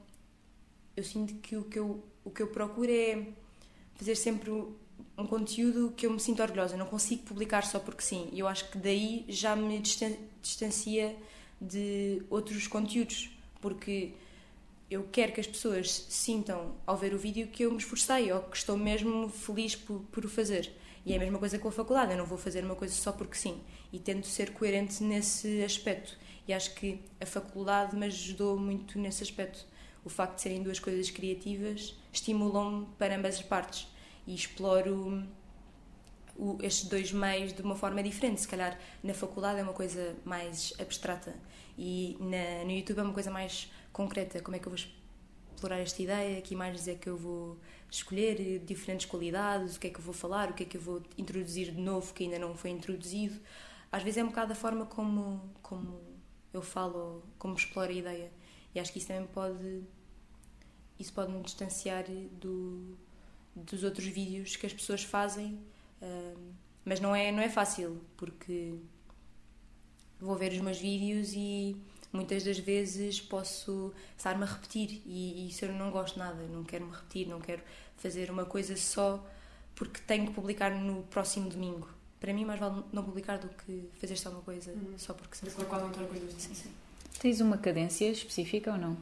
eu 0.96 1.04
sinto 1.04 1.34
que 1.34 1.56
o 1.56 1.62
que 1.62 1.78
eu, 1.78 2.02
o 2.24 2.30
que 2.32 2.42
eu 2.42 2.48
procuro 2.48 2.90
é 2.90 3.28
fazer 3.94 4.16
sempre 4.16 4.50
um 4.50 5.24
conteúdo 5.28 5.94
que 5.96 6.04
eu 6.04 6.10
me 6.10 6.18
sinto 6.18 6.42
orgulhosa. 6.42 6.74
Eu 6.74 6.78
não 6.80 6.86
consigo 6.86 7.22
publicar 7.22 7.62
só 7.62 7.78
porque 7.78 8.02
sim. 8.02 8.28
Eu 8.32 8.48
acho 8.48 8.68
que 8.72 8.78
daí 8.78 9.24
já 9.28 9.54
me 9.54 9.80
distancia 10.42 11.14
de 11.60 12.24
outros 12.28 12.66
conteúdos. 12.66 13.30
Porque 13.60 14.14
eu 14.94 15.08
quero 15.10 15.32
que 15.32 15.40
as 15.40 15.46
pessoas 15.46 16.06
sintam 16.08 16.76
ao 16.86 16.96
ver 16.96 17.12
o 17.14 17.18
vídeo 17.18 17.48
que 17.48 17.64
eu 17.64 17.70
me 17.72 17.78
esforcei 17.78 18.30
ou 18.32 18.40
que 18.42 18.56
estou 18.56 18.76
mesmo 18.76 19.28
feliz 19.28 19.74
por, 19.74 20.00
por 20.12 20.24
o 20.24 20.28
fazer. 20.28 20.72
E 21.04 21.12
é 21.12 21.16
a 21.16 21.18
mesma 21.18 21.38
coisa 21.38 21.58
com 21.58 21.66
a 21.68 21.72
faculdade, 21.72 22.12
eu 22.12 22.18
não 22.18 22.24
vou 22.24 22.38
fazer 22.38 22.64
uma 22.64 22.76
coisa 22.76 22.94
só 22.94 23.10
porque 23.10 23.34
sim. 23.34 23.60
E 23.92 23.98
tento 23.98 24.26
ser 24.26 24.52
coerente 24.52 25.02
nesse 25.02 25.62
aspecto. 25.64 26.16
E 26.46 26.52
acho 26.52 26.74
que 26.74 27.00
a 27.20 27.26
faculdade 27.26 27.96
me 27.96 28.06
ajudou 28.06 28.56
muito 28.56 28.96
nesse 28.98 29.24
aspecto. 29.24 29.66
O 30.04 30.08
facto 30.08 30.36
de 30.36 30.42
serem 30.42 30.62
duas 30.62 30.78
coisas 30.78 31.10
criativas 31.10 31.96
estimulam-me 32.12 32.86
para 32.96 33.16
ambas 33.16 33.34
as 33.34 33.42
partes. 33.42 33.88
E 34.26 34.34
exploro 34.34 35.24
o, 36.36 36.56
estes 36.62 36.88
dois 36.88 37.10
meios 37.10 37.52
de 37.52 37.62
uma 37.62 37.74
forma 37.74 38.00
diferente. 38.00 38.40
Se 38.40 38.48
calhar 38.48 38.78
na 39.02 39.12
faculdade 39.12 39.58
é 39.58 39.62
uma 39.62 39.72
coisa 39.72 40.14
mais 40.24 40.72
abstrata 40.78 41.34
e 41.76 42.16
na, 42.20 42.64
no 42.64 42.70
YouTube 42.70 42.98
é 42.98 43.02
uma 43.02 43.12
coisa 43.12 43.30
mais 43.30 43.70
concreta, 43.94 44.42
como 44.42 44.56
é 44.56 44.58
que 44.58 44.66
eu 44.66 44.72
vou 44.72 44.78
explorar 45.54 45.78
esta 45.78 46.02
ideia, 46.02 46.42
que 46.42 46.52
imagens 46.52 46.86
é 46.88 46.94
que 46.94 47.08
eu 47.08 47.16
vou 47.16 47.56
escolher, 47.90 48.58
diferentes 48.58 49.06
qualidades, 49.06 49.76
o 49.76 49.80
que 49.80 49.86
é 49.86 49.90
que 49.90 49.98
eu 49.98 50.02
vou 50.02 50.12
falar, 50.12 50.50
o 50.50 50.54
que 50.54 50.64
é 50.64 50.66
que 50.66 50.76
eu 50.76 50.80
vou 50.80 51.02
introduzir 51.16 51.70
de 51.72 51.80
novo 51.80 52.12
que 52.12 52.24
ainda 52.24 52.38
não 52.38 52.54
foi 52.54 52.70
introduzido. 52.70 53.40
Às 53.90 54.02
vezes 54.02 54.18
é 54.18 54.24
um 54.24 54.26
bocado 54.26 54.52
a 54.52 54.56
forma 54.56 54.84
como, 54.84 55.48
como 55.62 56.00
eu 56.52 56.60
falo, 56.60 57.22
como 57.38 57.54
exploro 57.54 57.90
a 57.90 57.94
ideia. 57.94 58.32
E 58.74 58.80
acho 58.80 58.92
que 58.92 58.98
isso 58.98 59.06
também 59.08 59.26
pode 59.28 59.84
isso 60.98 61.12
pode 61.12 61.32
me 61.32 61.42
distanciar 61.42 62.04
do, 62.04 62.96
dos 63.54 63.82
outros 63.82 64.06
vídeos 64.06 64.56
que 64.56 64.66
as 64.66 64.72
pessoas 64.72 65.02
fazem, 65.02 65.58
mas 66.84 67.00
não 67.00 67.14
é 67.14 67.32
não 67.32 67.42
é 67.42 67.48
fácil 67.48 68.00
porque 68.16 68.74
vou 70.20 70.36
ver 70.36 70.52
os 70.52 70.60
meus 70.60 70.78
vídeos 70.78 71.32
e 71.34 71.76
muitas 72.14 72.44
das 72.44 72.58
vezes 72.58 73.20
posso 73.20 73.92
estar-me 74.16 74.44
a 74.44 74.46
repetir 74.46 75.02
e, 75.04 75.44
e 75.44 75.48
isso 75.48 75.64
eu 75.64 75.72
não 75.72 75.90
gosto 75.90 76.18
nada, 76.18 76.42
não 76.52 76.64
quero 76.64 76.86
me 76.86 76.92
repetir, 76.92 77.26
não 77.26 77.40
quero 77.40 77.60
fazer 77.96 78.30
uma 78.30 78.44
coisa 78.44 78.76
só 78.76 79.24
porque 79.74 80.00
tenho 80.06 80.26
que 80.26 80.32
publicar 80.32 80.70
no 80.70 81.02
próximo 81.04 81.48
domingo. 81.48 81.88
Para 82.20 82.32
mim, 82.32 82.44
mais 82.44 82.58
vale 82.58 82.82
não 82.92 83.02
publicar 83.02 83.38
do 83.38 83.48
que 83.48 83.88
fazer 84.00 84.16
só 84.16 84.30
uma 84.30 84.40
coisa 84.40 84.70
uhum. 84.70 84.94
só 84.96 85.12
porque 85.12 85.36
sim. 85.36 85.46
Sim, 86.38 86.54
sim. 86.54 86.70
Tens 87.20 87.40
uma 87.40 87.58
cadência 87.58 88.10
específica 88.10 88.72
ou 88.72 88.78
não? 88.78 88.96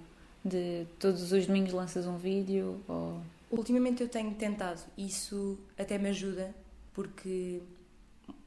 De 0.44 0.87
todos 0.98 1.31
os 1.31 1.46
domingos 1.46 1.72
lanças 1.72 2.07
um 2.07 2.16
vídeo? 2.16 2.81
Ou... 2.88 3.20
Ultimamente 3.51 4.03
eu 4.03 4.09
tenho 4.09 4.35
tentado, 4.35 4.81
isso 4.96 5.59
até 5.79 5.98
me 5.98 6.09
ajuda, 6.09 6.55
porque 6.94 7.61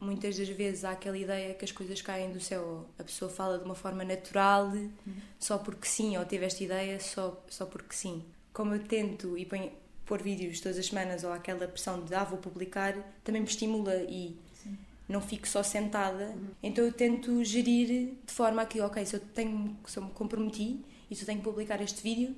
muitas 0.06 0.38
das 0.38 0.48
vezes 0.48 0.86
há 0.86 0.92
aquela 0.92 1.18
ideia 1.18 1.54
que 1.54 1.66
as 1.66 1.72
coisas 1.72 2.02
caem 2.02 2.32
do 2.32 2.40
céu. 2.40 2.86
A 2.98 3.04
pessoa 3.04 3.30
fala 3.30 3.58
de 3.58 3.66
uma 3.66 3.76
forma 3.76 4.04
natural, 4.04 4.68
uhum. 4.68 4.92
só 5.40 5.58
porque 5.58 5.88
sim, 5.88 6.18
ou 6.18 6.26
teve 6.26 6.46
esta 6.46 6.64
ideia 6.64 7.00
só, 7.00 7.44
só 7.50 7.66
porque 7.66 7.96
sim. 7.96 8.24
Como 8.54 8.74
eu 8.74 8.84
tento 8.84 9.38
e 9.38 9.46
ponho 9.46 9.72
pôr 10.06 10.22
vídeos 10.22 10.60
todas 10.62 10.78
as 10.78 10.86
semanas 10.86 11.24
ou 11.24 11.34
aquela 11.34 11.68
pressão 11.68 12.04
de 12.06 12.14
ah, 12.14 12.24
vou 12.24 12.38
publicar, 12.38 12.96
também 13.24 13.42
me 13.42 13.48
estimula 13.48 13.96
e 14.04 14.38
sim. 14.54 14.78
não 15.10 15.20
fico 15.20 15.48
só 15.48 15.64
sentada. 15.64 16.26
Uhum. 16.26 16.48
Então 16.62 16.86
eu 16.86 16.94
tento 16.94 17.44
gerir 17.44 18.14
de 18.26 18.34
forma 18.34 18.62
a 18.62 18.66
que, 18.66 18.80
ok, 18.80 19.04
se 19.06 19.16
eu, 19.16 19.20
tenho, 19.20 19.76
se 19.86 19.98
eu 19.98 20.04
me 20.04 20.12
comprometi 20.12 20.86
e 21.10 21.16
se 21.16 21.24
eu 21.24 21.26
tenho 21.26 21.40
que 21.40 21.44
publicar 21.44 21.82
este 21.82 22.02
vídeo, 22.02 22.36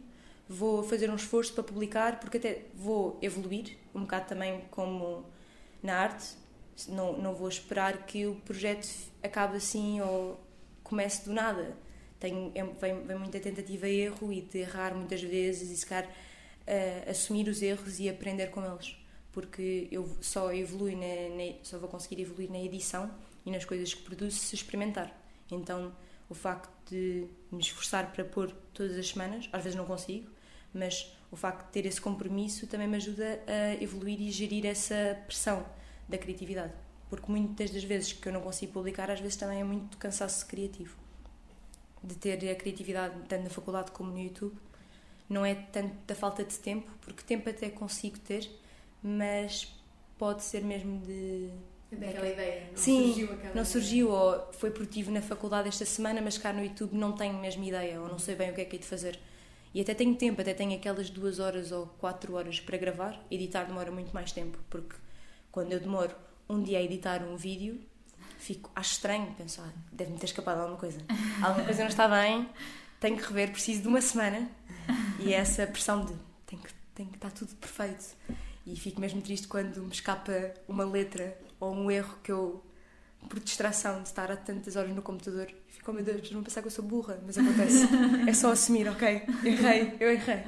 vou 0.47 0.81
fazer 0.81 1.09
um 1.09 1.15
esforço 1.15 1.53
para 1.53 1.63
publicar, 1.63 2.19
porque 2.19 2.37
até 2.37 2.61
vou 2.73 3.19
evoluir 3.21 3.77
um 3.93 4.01
bocado 4.01 4.27
também 4.27 4.61
como 4.71 5.25
na 5.83 5.95
arte 5.95 6.35
não, 6.87 7.17
não 7.17 7.33
vou 7.33 7.49
esperar 7.49 8.05
que 8.05 8.25
o 8.27 8.35
projeto 8.35 8.87
acabe 9.23 9.57
assim 9.57 9.99
ou 10.01 10.39
comece 10.83 11.25
do 11.25 11.33
nada. 11.33 11.75
Tenho, 12.19 12.51
é, 12.55 12.63
vem, 12.63 13.01
vem 13.03 13.17
muita 13.17 13.39
tentativa 13.39 13.87
e 13.87 14.01
erro 14.01 14.31
e 14.31 14.41
de 14.41 14.59
errar 14.59 14.93
muitas 14.93 15.21
vezes 15.21 15.69
e 15.69 15.77
se 15.77 15.85
calhar 15.85 16.07
uh, 16.07 17.09
assumir 17.09 17.47
os 17.47 17.61
erros 17.61 17.99
e 17.99 18.09
aprender 18.09 18.47
com 18.47 18.65
eles. 18.65 18.95
Porque 19.31 19.87
eu 19.91 20.09
só 20.21 20.51
evolui 20.53 20.95
na, 20.95 21.35
na, 21.35 21.53
só 21.63 21.77
vou 21.77 21.89
conseguir 21.89 22.21
evoluir 22.21 22.49
na 22.49 22.59
edição 22.59 23.11
e 23.45 23.51
nas 23.51 23.65
coisas 23.65 23.93
que 23.93 24.01
produzo 24.01 24.37
se 24.37 24.55
experimentar. 24.55 25.15
Então, 25.51 25.95
o 26.29 26.33
facto 26.33 26.69
de 26.89 27.27
me 27.51 27.61
esforçar 27.61 28.11
para 28.11 28.25
pôr 28.25 28.51
todas 28.73 28.97
as 28.97 29.09
semanas, 29.09 29.47
às 29.53 29.63
vezes 29.63 29.77
não 29.77 29.85
consigo, 29.85 30.29
mas 30.73 31.15
o 31.31 31.35
facto 31.35 31.67
de 31.67 31.71
ter 31.71 31.85
esse 31.85 32.01
compromisso 32.01 32.67
também 32.67 32.87
me 32.87 32.97
ajuda 32.97 33.41
a 33.47 33.81
evoluir 33.81 34.19
e 34.21 34.31
gerir 34.31 34.65
essa 34.65 35.17
pressão 35.25 35.65
da 36.07 36.17
criatividade. 36.17 36.73
Porque 37.09 37.31
muitas 37.31 37.71
das 37.71 37.83
vezes 37.83 38.13
que 38.13 38.27
eu 38.27 38.33
não 38.33 38.41
consigo 38.41 38.73
publicar, 38.73 39.09
às 39.09 39.19
vezes 39.19 39.35
também 39.35 39.61
é 39.61 39.63
muito 39.63 39.97
cansaço 39.97 40.45
criativo. 40.45 40.95
De 42.03 42.15
ter 42.15 42.49
a 42.49 42.55
criatividade 42.55 43.15
tanto 43.27 43.43
na 43.43 43.49
faculdade 43.49 43.91
como 43.91 44.11
no 44.11 44.19
YouTube. 44.19 44.55
Não 45.29 45.45
é 45.45 45.55
tanto 45.55 45.93
da 46.05 46.15
falta 46.15 46.43
de 46.43 46.57
tempo, 46.57 46.89
porque 47.01 47.21
tempo 47.23 47.49
até 47.49 47.69
consigo 47.69 48.17
ter, 48.19 48.49
mas 49.03 49.73
pode 50.17 50.43
ser 50.43 50.63
mesmo 50.63 50.99
de. 51.01 51.49
Daquela 51.91 52.27
ideia, 52.27 52.67
não 52.69 52.77
Sim, 52.77 53.07
surgiu 53.07 53.33
aquela 53.33 53.55
não 53.55 53.65
surgiu, 53.65 54.11
ou 54.11 54.53
foi 54.53 54.71
produtivo 54.71 55.09
na 55.09 55.21
faculdade 55.21 55.69
esta 55.69 55.85
semana, 55.85 56.21
mas 56.21 56.37
cá 56.37 56.51
no 56.51 56.61
YouTube 56.61 56.93
não 56.93 57.13
tenho 57.13 57.37
a 57.37 57.39
mesma 57.39 57.65
ideia, 57.65 58.01
ou 58.01 58.09
não 58.09 58.19
sei 58.19 58.35
bem 58.35 58.51
o 58.51 58.53
que 58.53 58.59
é 58.59 58.65
que 58.65 58.75
hei 58.75 58.79
de 58.79 58.85
fazer. 58.85 59.17
E 59.73 59.79
até 59.79 59.93
tenho 59.93 60.15
tempo, 60.15 60.41
até 60.41 60.53
tenho 60.53 60.75
aquelas 60.75 61.09
duas 61.09 61.39
horas 61.39 61.71
ou 61.71 61.87
quatro 61.97 62.33
horas 62.35 62.59
para 62.59 62.77
gravar. 62.77 63.25
Editar 63.31 63.65
demora 63.65 63.91
muito 63.91 64.13
mais 64.13 64.31
tempo, 64.31 64.57
porque 64.69 64.95
quando 65.57 65.71
eu 65.71 65.79
demoro 65.79 66.15
um 66.47 66.61
dia 66.61 66.77
a 66.77 66.83
editar 66.83 67.23
um 67.23 67.35
vídeo, 67.35 67.81
fico, 68.37 68.69
acho 68.75 68.91
estranho, 68.91 69.33
penso, 69.35 69.59
ah, 69.59 69.73
deve-me 69.91 70.19
ter 70.19 70.27
escapado 70.27 70.61
alguma 70.61 70.77
coisa. 70.77 70.99
Alguma 71.41 71.65
coisa 71.65 71.81
não 71.81 71.89
está 71.89 72.07
bem, 72.07 72.47
tenho 72.99 73.17
que 73.17 73.23
rever, 73.23 73.51
preciso 73.51 73.81
de 73.81 73.87
uma 73.87 73.99
semana. 73.99 74.47
E 75.19 75.33
é 75.33 75.37
essa 75.37 75.65
pressão 75.65 76.05
de 76.05 76.13
tem 76.45 76.59
que, 76.59 76.71
tem 76.93 77.07
que 77.07 77.15
estar 77.15 77.31
tudo 77.31 77.55
perfeito. 77.55 78.05
E 78.67 78.75
fico 78.75 79.01
mesmo 79.01 79.19
triste 79.19 79.47
quando 79.47 79.81
me 79.81 79.91
escapa 79.91 80.53
uma 80.67 80.85
letra 80.85 81.35
ou 81.59 81.73
um 81.73 81.89
erro 81.89 82.19
que 82.21 82.31
eu 82.31 82.63
por 83.27 83.39
distração 83.39 84.03
de 84.03 84.09
estar 84.09 84.31
há 84.31 84.37
tantas 84.37 84.75
horas 84.75 84.93
no 84.93 85.01
computador. 85.01 85.51
Oh 85.87 85.93
meu 85.93 86.03
Deus, 86.03 86.29
vão 86.29 86.43
pensar 86.43 86.59
que 86.61 86.67
eu 86.67 86.71
sou 86.71 86.83
burra, 86.83 87.17
mas 87.25 87.37
acontece. 87.37 87.87
é 88.27 88.33
só 88.33 88.51
assumir, 88.51 88.89
ok, 88.89 89.23
errei, 89.45 89.93
eu 90.01 90.11
errei. 90.11 90.43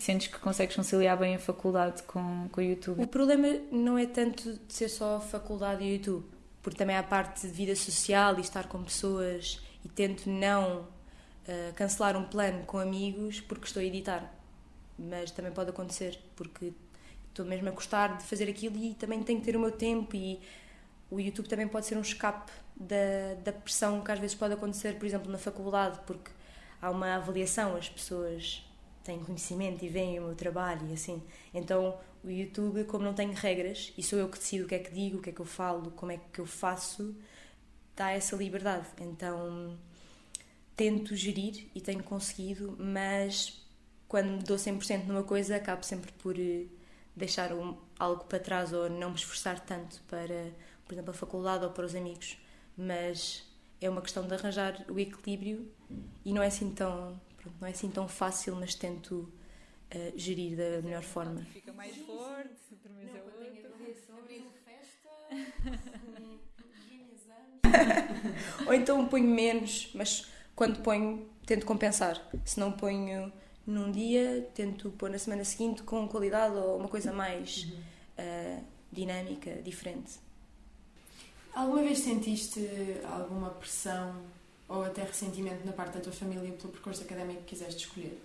Sentes 0.00 0.28
que 0.28 0.38
consegues 0.38 0.74
conciliar 0.74 1.18
bem 1.18 1.34
a 1.34 1.38
faculdade 1.38 2.02
com, 2.04 2.48
com 2.50 2.60
o 2.62 2.64
YouTube? 2.64 3.02
O 3.02 3.06
problema 3.06 3.46
não 3.70 3.98
é 3.98 4.06
tanto 4.06 4.54
de 4.66 4.72
ser 4.72 4.88
só 4.88 5.20
faculdade 5.20 5.84
e 5.84 5.92
YouTube, 5.92 6.24
porque 6.62 6.78
também 6.78 6.96
há 6.96 7.00
a 7.00 7.02
parte 7.02 7.46
de 7.46 7.52
vida 7.52 7.76
social 7.76 8.38
e 8.38 8.40
estar 8.40 8.66
com 8.66 8.82
pessoas 8.82 9.60
e 9.84 9.88
tento 9.90 10.30
não 10.30 10.80
uh, 10.80 11.74
cancelar 11.74 12.16
um 12.16 12.24
plano 12.24 12.64
com 12.64 12.78
amigos 12.78 13.42
porque 13.42 13.66
estou 13.66 13.82
a 13.82 13.84
editar. 13.84 14.32
Mas 14.98 15.30
também 15.30 15.52
pode 15.52 15.70
acontecer, 15.70 16.18
porque 16.36 16.72
estou 17.28 17.44
mesmo 17.44 17.68
a 17.68 17.72
gostar 17.72 18.16
de 18.16 18.24
fazer 18.24 18.48
aquilo 18.48 18.78
e 18.78 18.94
também 18.94 19.22
tenho 19.22 19.40
que 19.40 19.44
ter 19.44 19.56
o 19.56 19.60
meu 19.60 19.72
tempo 19.72 20.16
e 20.16 20.40
o 21.10 21.20
YouTube 21.20 21.48
também 21.48 21.68
pode 21.68 21.86
ser 21.86 21.96
um 21.96 22.00
escape 22.00 22.52
da, 22.76 23.34
da 23.42 23.52
pressão 23.52 24.02
que 24.02 24.10
às 24.10 24.18
vezes 24.18 24.34
pode 24.34 24.54
acontecer, 24.54 24.98
por 24.98 25.06
exemplo, 25.06 25.30
na 25.30 25.38
faculdade, 25.38 26.00
porque 26.06 26.30
há 26.80 26.90
uma 26.90 27.14
avaliação, 27.14 27.76
as 27.76 27.88
pessoas 27.88 28.64
têm 29.02 29.22
conhecimento 29.22 29.84
e 29.84 29.88
veem 29.88 30.18
o 30.18 30.24
meu 30.24 30.34
trabalho 30.34 30.88
e 30.88 30.94
assim. 30.94 31.22
Então, 31.52 31.98
o 32.22 32.30
YouTube, 32.30 32.84
como 32.84 33.04
não 33.04 33.14
tem 33.14 33.32
regras, 33.32 33.92
e 33.96 34.02
sou 34.02 34.18
eu 34.18 34.28
que 34.28 34.38
decido 34.38 34.64
o 34.64 34.68
que 34.68 34.74
é 34.74 34.78
que 34.78 34.92
digo, 34.92 35.18
o 35.18 35.22
que 35.22 35.30
é 35.30 35.32
que 35.32 35.40
eu 35.40 35.46
falo, 35.46 35.90
como 35.92 36.10
é 36.10 36.18
que 36.32 36.40
eu 36.40 36.46
faço, 36.46 37.14
dá 37.94 38.10
essa 38.10 38.34
liberdade. 38.34 38.86
Então, 39.00 39.78
tento 40.74 41.14
gerir 41.14 41.68
e 41.74 41.80
tenho 41.80 42.02
conseguido, 42.02 42.76
mas 42.78 43.62
quando 44.08 44.38
me 44.38 44.42
dou 44.42 44.56
100% 44.56 45.04
numa 45.04 45.22
coisa, 45.22 45.56
acabo 45.56 45.82
sempre 45.84 46.12
por 46.12 46.38
eh, 46.38 46.66
deixar 47.14 47.50
algo 47.98 48.24
para 48.24 48.38
trás 48.40 48.72
ou 48.72 48.88
não 48.88 49.10
me 49.10 49.16
esforçar 49.16 49.60
tanto 49.60 50.00
para 50.08 50.50
por 50.86 50.94
exemplo, 50.94 51.10
a 51.10 51.14
faculdade 51.14 51.64
ou 51.64 51.70
para 51.70 51.84
os 51.84 51.94
amigos, 51.94 52.38
mas 52.76 53.44
é 53.80 53.88
uma 53.88 54.00
questão 54.00 54.26
de 54.26 54.34
arranjar 54.34 54.84
o 54.88 54.98
equilíbrio 54.98 55.70
e 56.24 56.32
não 56.32 56.42
é 56.42 56.46
assim 56.46 56.70
tão, 56.70 57.20
pronto, 57.36 57.56
não 57.60 57.68
é 57.68 57.70
assim 57.70 57.90
tão 57.90 58.08
fácil, 58.08 58.56
mas 58.56 58.74
tento 58.74 59.14
uh, 59.14 60.12
gerir 60.16 60.56
da 60.56 60.82
melhor 60.82 61.02
forma. 61.02 61.42
Fica 61.52 61.72
mais 61.72 61.96
forte, 61.98 62.54
outra 62.72 62.92
vez 62.92 63.14
é 63.14 63.22
outro. 63.22 63.34
Abril 64.18 64.44
festa, 64.64 65.10
ou 68.66 68.74
então 68.74 69.06
ponho 69.06 69.28
menos, 69.28 69.90
mas 69.94 70.30
quando 70.54 70.80
ponho 70.80 71.28
tento 71.44 71.66
compensar. 71.66 72.20
Se 72.44 72.58
não 72.58 72.72
ponho 72.72 73.32
num 73.66 73.90
dia, 73.90 74.48
tento 74.54 74.90
pôr 74.92 75.10
na 75.10 75.18
semana 75.18 75.44
seguinte 75.44 75.82
com 75.82 76.06
qualidade 76.08 76.54
ou 76.54 76.78
uma 76.78 76.88
coisa 76.88 77.12
mais 77.12 77.64
uhum. 77.64 77.78
uh, 78.60 78.64
dinâmica, 78.92 79.62
diferente. 79.62 80.12
Alguma 81.54 81.82
vez 81.82 82.00
sentiste 82.00 82.68
alguma 83.04 83.50
pressão 83.50 84.22
ou 84.68 84.82
até 84.82 85.02
ressentimento 85.04 85.64
na 85.64 85.72
parte 85.72 85.94
da 85.94 86.00
tua 86.00 86.12
família 86.12 86.50
pelo 86.52 86.72
percurso 86.72 87.02
académico 87.02 87.42
que 87.42 87.54
quiseste 87.54 87.86
escolher? 87.86 88.20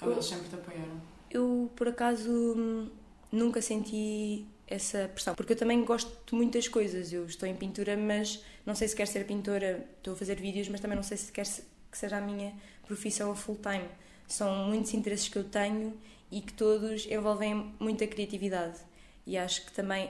Ou 0.00 0.08
eu, 0.08 0.12
eles 0.14 0.24
sempre 0.24 0.48
te 0.48 0.54
apoiaram? 0.54 1.00
Eu, 1.30 1.70
por 1.76 1.88
acaso, 1.88 2.90
nunca 3.30 3.60
senti 3.60 4.46
essa 4.66 5.10
pressão, 5.12 5.34
porque 5.34 5.52
eu 5.52 5.56
também 5.56 5.84
gosto 5.84 6.10
de 6.26 6.34
muitas 6.34 6.68
coisas. 6.68 7.12
Eu 7.12 7.26
estou 7.26 7.46
em 7.46 7.54
pintura, 7.54 7.96
mas 7.98 8.42
não 8.64 8.74
sei 8.74 8.88
se 8.88 8.96
quero 8.96 9.10
ser 9.10 9.26
pintora, 9.26 9.86
estou 9.98 10.14
a 10.14 10.16
fazer 10.16 10.36
vídeos, 10.40 10.68
mas 10.68 10.80
também 10.80 10.96
não 10.96 11.02
sei 11.02 11.18
se 11.18 11.30
quer 11.30 11.44
que 11.44 11.98
seja 11.98 12.16
a 12.16 12.20
minha 12.20 12.54
profissão 12.86 13.30
a 13.30 13.36
full 13.36 13.56
time. 13.56 13.88
São 14.26 14.68
muitos 14.68 14.94
interesses 14.94 15.28
que 15.28 15.36
eu 15.36 15.44
tenho 15.44 15.92
e 16.30 16.40
que 16.40 16.52
todos 16.54 17.04
envolvem 17.06 17.74
muita 17.78 18.06
criatividade. 18.06 18.78
E 19.26 19.36
acho 19.36 19.66
que 19.66 19.72
também 19.72 20.08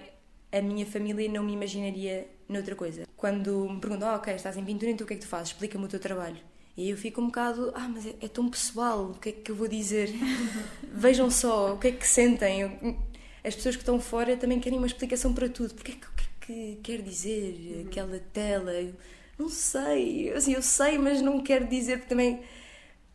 a 0.52 0.60
minha 0.60 0.84
família 0.86 1.28
não 1.28 1.44
me 1.44 1.52
imaginaria 1.52 2.26
noutra 2.48 2.74
coisa. 2.74 3.06
Quando 3.16 3.68
me 3.68 3.80
perguntam, 3.80 4.12
oh, 4.12 4.16
ok, 4.16 4.34
estás 4.34 4.56
em 4.56 4.64
pintura, 4.64 4.90
então 4.90 5.04
o 5.04 5.08
que 5.08 5.14
é 5.14 5.16
que 5.16 5.22
tu 5.22 5.28
fazes? 5.28 5.48
Explica-me 5.48 5.84
o 5.84 5.88
teu 5.88 6.00
trabalho. 6.00 6.38
E 6.76 6.90
eu 6.90 6.96
fico 6.96 7.20
um 7.20 7.26
bocado, 7.26 7.72
ah, 7.74 7.88
mas 7.88 8.06
é, 8.06 8.14
é 8.22 8.28
tão 8.28 8.48
pessoal, 8.48 9.10
o 9.10 9.14
que 9.14 9.28
é 9.28 9.32
que 9.32 9.50
eu 9.50 9.54
vou 9.54 9.68
dizer? 9.68 10.10
Vejam 10.82 11.30
só, 11.30 11.74
o 11.74 11.78
que 11.78 11.88
é 11.88 11.92
que 11.92 12.06
sentem? 12.06 12.96
As 13.44 13.54
pessoas 13.54 13.76
que 13.76 13.82
estão 13.82 14.00
fora 14.00 14.36
também 14.36 14.58
querem 14.58 14.78
uma 14.78 14.86
explicação 14.86 15.32
para 15.32 15.48
tudo. 15.48 15.74
Porque 15.74 15.92
é 15.92 15.94
que, 15.94 16.06
o 16.06 16.10
que, 16.12 16.22
é 16.22 16.74
que 16.74 16.80
quer 16.82 17.02
dizer 17.02 17.76
uhum. 17.76 17.86
aquela 17.86 18.18
tela? 18.32 18.72
Eu 18.72 18.94
não 19.38 19.48
sei, 19.48 20.32
assim, 20.32 20.54
eu 20.54 20.62
sei, 20.62 20.98
mas 20.98 21.20
não 21.22 21.40
quero 21.42 21.66
dizer, 21.66 21.98
porque 21.98 22.08
também 22.08 22.40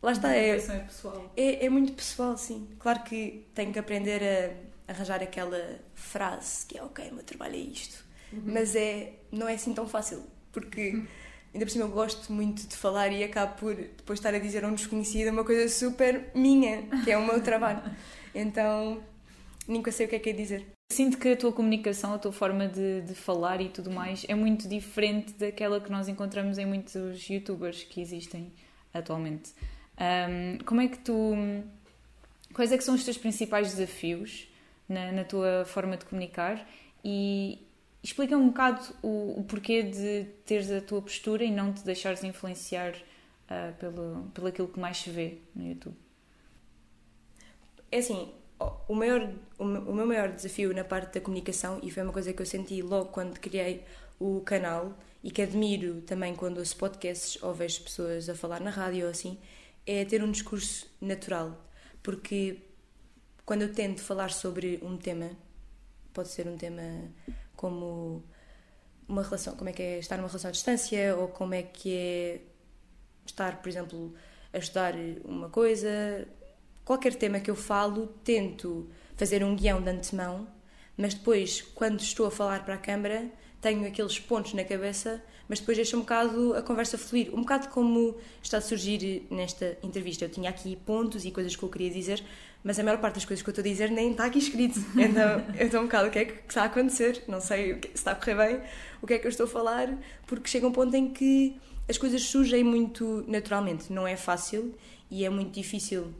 lá 0.02 0.12
está. 0.12 0.34
É, 0.34 0.50
é, 0.50 0.78
pessoal. 0.80 1.32
É, 1.36 1.66
é 1.66 1.68
muito 1.68 1.92
pessoal, 1.92 2.36
sim. 2.36 2.68
Claro 2.78 3.02
que 3.02 3.46
tenho 3.54 3.72
que 3.72 3.78
aprender 3.78 4.22
a 4.22 4.75
arranjar 4.88 5.22
aquela 5.22 5.80
frase 5.94 6.66
que 6.66 6.78
é 6.78 6.82
ok, 6.82 7.10
o 7.10 7.14
meu 7.14 7.24
trabalho 7.24 7.54
é 7.54 7.58
isto. 7.58 8.04
Uhum. 8.32 8.42
Mas 8.46 8.74
é, 8.74 9.14
não 9.30 9.48
é 9.48 9.54
assim 9.54 9.72
tão 9.72 9.86
fácil, 9.86 10.24
porque 10.52 10.90
uhum. 10.90 11.06
ainda 11.54 11.66
por 11.66 11.70
cima 11.70 11.84
eu 11.84 11.90
gosto 11.90 12.32
muito 12.32 12.66
de 12.66 12.76
falar 12.76 13.08
e 13.08 13.22
acabo 13.22 13.58
por 13.58 13.74
depois 13.74 14.18
estar 14.18 14.34
a 14.34 14.38
dizer 14.38 14.64
a 14.64 14.68
um 14.68 14.74
desconhecido 14.74 15.30
uma 15.30 15.44
coisa 15.44 15.68
super 15.68 16.30
minha, 16.34 16.82
que 17.04 17.10
é 17.10 17.16
o 17.16 17.24
meu 17.24 17.42
trabalho. 17.42 17.82
Então 18.38 19.02
nunca 19.66 19.90
sei 19.90 20.04
o 20.04 20.08
que 20.10 20.16
é 20.16 20.18
que 20.18 20.28
é 20.28 20.32
dizer. 20.34 20.66
Sinto 20.92 21.18
que 21.18 21.28
a 21.30 21.36
tua 21.36 21.52
comunicação, 21.52 22.12
a 22.12 22.18
tua 22.18 22.32
forma 22.32 22.68
de, 22.68 23.00
de 23.00 23.14
falar 23.14 23.62
e 23.62 23.70
tudo 23.70 23.90
mais 23.90 24.26
é 24.28 24.34
muito 24.34 24.68
diferente 24.68 25.32
daquela 25.32 25.80
que 25.80 25.90
nós 25.90 26.06
encontramos 26.06 26.58
em 26.58 26.66
muitos 26.66 27.28
youtubers 27.28 27.82
que 27.82 28.00
existem 28.00 28.52
atualmente. 28.94 29.52
Um, 29.98 30.58
como 30.64 30.80
é 30.80 30.88
que 30.88 30.98
tu. 30.98 31.34
Quais 32.52 32.72
é 32.72 32.78
que 32.78 32.84
são 32.84 32.94
os 32.94 33.04
teus 33.04 33.18
principais 33.18 33.74
desafios 33.74 34.48
na, 34.88 35.12
na 35.12 35.24
tua 35.24 35.64
forma 35.64 35.96
de 35.96 36.04
comunicar 36.04 36.66
e 37.04 37.66
explica 38.02 38.36
um 38.36 38.48
bocado 38.48 38.82
o, 39.02 39.40
o, 39.40 39.44
porquê 39.44 39.82
de 39.82 40.26
teres 40.44 40.70
a 40.70 40.80
tua 40.80 41.02
postura 41.02 41.44
e 41.44 41.50
não 41.50 41.72
te 41.72 41.84
deixares 41.84 42.22
influenciar 42.22 42.94
uh, 42.94 43.74
pelo, 43.78 44.30
pelo 44.32 44.46
aquilo 44.46 44.68
que 44.68 44.78
mais 44.78 44.98
se 44.98 45.10
vê 45.10 45.38
no 45.54 45.66
YouTube. 45.66 45.96
É 47.90 47.98
assim, 47.98 48.32
o, 48.88 48.94
maior, 48.94 49.30
o, 49.58 49.64
meu 49.64 50.06
maior 50.06 50.32
desafio 50.32 50.74
na 50.74 50.84
parte 50.84 51.14
da 51.14 51.20
comunicação, 51.20 51.80
e 51.82 51.90
foi 51.90 52.02
uma 52.02 52.12
coisa 52.12 52.32
que 52.32 52.40
eu 52.40 52.46
senti 52.46 52.80
logo 52.82 53.10
quando 53.10 53.38
criei 53.38 53.84
o 54.18 54.40
canal 54.40 54.96
e 55.22 55.30
que 55.30 55.42
admiro 55.42 56.00
também 56.02 56.34
quando 56.34 56.58
ouço 56.58 56.76
podcasts 56.76 57.42
ou 57.42 57.52
vejo 57.52 57.82
pessoas 57.82 58.28
a 58.28 58.34
falar 58.34 58.60
na 58.60 58.70
rádio 58.70 59.04
ou 59.04 59.10
assim, 59.10 59.38
é 59.86 60.04
ter 60.04 60.22
um 60.22 60.30
discurso 60.30 60.86
natural. 61.00 61.60
Porque 62.02 62.58
quando 63.46 63.62
eu 63.62 63.72
tento 63.72 64.02
falar 64.02 64.32
sobre 64.32 64.80
um 64.82 64.96
tema, 64.96 65.30
pode 66.12 66.28
ser 66.28 66.48
um 66.48 66.56
tema 66.56 66.82
como 67.54 68.24
uma 69.08 69.22
relação, 69.22 69.54
como 69.54 69.70
é 69.70 69.72
que 69.72 69.82
é 69.82 69.98
estar 70.00 70.16
numa 70.16 70.26
relação 70.26 70.48
à 70.48 70.52
distância, 70.52 71.16
ou 71.16 71.28
como 71.28 71.54
é 71.54 71.62
que 71.62 71.94
é 71.94 72.40
estar, 73.24 73.62
por 73.62 73.68
exemplo, 73.68 74.12
a 74.52 74.58
estudar 74.58 74.94
uma 75.24 75.48
coisa, 75.48 76.26
qualquer 76.84 77.14
tema 77.14 77.38
que 77.38 77.50
eu 77.50 77.54
falo, 77.54 78.08
tento 78.24 78.90
fazer 79.16 79.44
um 79.44 79.54
guião 79.54 79.80
de 79.80 79.90
antemão, 79.90 80.48
mas 80.96 81.14
depois, 81.14 81.62
quando 81.62 82.00
estou 82.00 82.26
a 82.26 82.30
falar 82.32 82.64
para 82.64 82.74
a 82.74 82.78
câmara, 82.78 83.30
tenho 83.60 83.86
aqueles 83.86 84.18
pontos 84.18 84.54
na 84.54 84.64
cabeça, 84.64 85.22
mas 85.48 85.60
depois 85.60 85.76
deixo 85.76 85.96
um 85.96 86.00
bocado 86.00 86.54
a 86.54 86.62
conversa 86.62 86.98
fluir. 86.98 87.32
Um 87.34 87.40
bocado 87.40 87.68
como 87.68 88.16
está 88.42 88.58
a 88.58 88.60
surgir 88.60 89.26
nesta 89.30 89.76
entrevista. 89.82 90.24
Eu 90.24 90.28
tinha 90.28 90.50
aqui 90.50 90.76
pontos 90.76 91.24
e 91.24 91.30
coisas 91.30 91.54
que 91.54 91.62
eu 91.62 91.68
queria 91.68 91.90
dizer, 91.90 92.22
mas 92.66 92.80
a 92.80 92.82
maior 92.82 92.98
parte 92.98 93.14
das 93.14 93.24
coisas 93.24 93.44
que 93.44 93.48
eu 93.48 93.52
estou 93.52 93.62
a 93.62 93.68
dizer 93.68 93.92
nem 93.92 94.10
está 94.10 94.24
aqui 94.24 94.40
escrito. 94.40 94.80
Então 94.98 95.46
eu 95.56 95.66
estou 95.66 95.80
um 95.80 95.84
bocado 95.84 96.08
o 96.08 96.10
que 96.10 96.18
é 96.18 96.24
que 96.24 96.42
está 96.48 96.62
a 96.62 96.64
acontecer, 96.64 97.22
não 97.28 97.40
sei 97.40 97.74
se 97.74 97.90
está 97.94 98.10
a 98.10 98.14
correr 98.16 98.34
bem, 98.34 98.60
o 99.00 99.06
que 99.06 99.14
é 99.14 99.18
que 99.20 99.26
eu 99.26 99.28
estou 99.28 99.46
a 99.46 99.48
falar, 99.48 99.96
porque 100.26 100.48
chega 100.48 100.66
um 100.66 100.72
ponto 100.72 100.92
em 100.96 101.12
que 101.12 101.56
as 101.88 101.96
coisas 101.96 102.20
surgem 102.22 102.64
muito 102.64 103.24
naturalmente. 103.28 103.92
Não 103.92 104.04
é 104.04 104.16
fácil 104.16 104.74
e 105.08 105.24
é 105.24 105.30
muito 105.30 105.52
difícil 105.52 106.12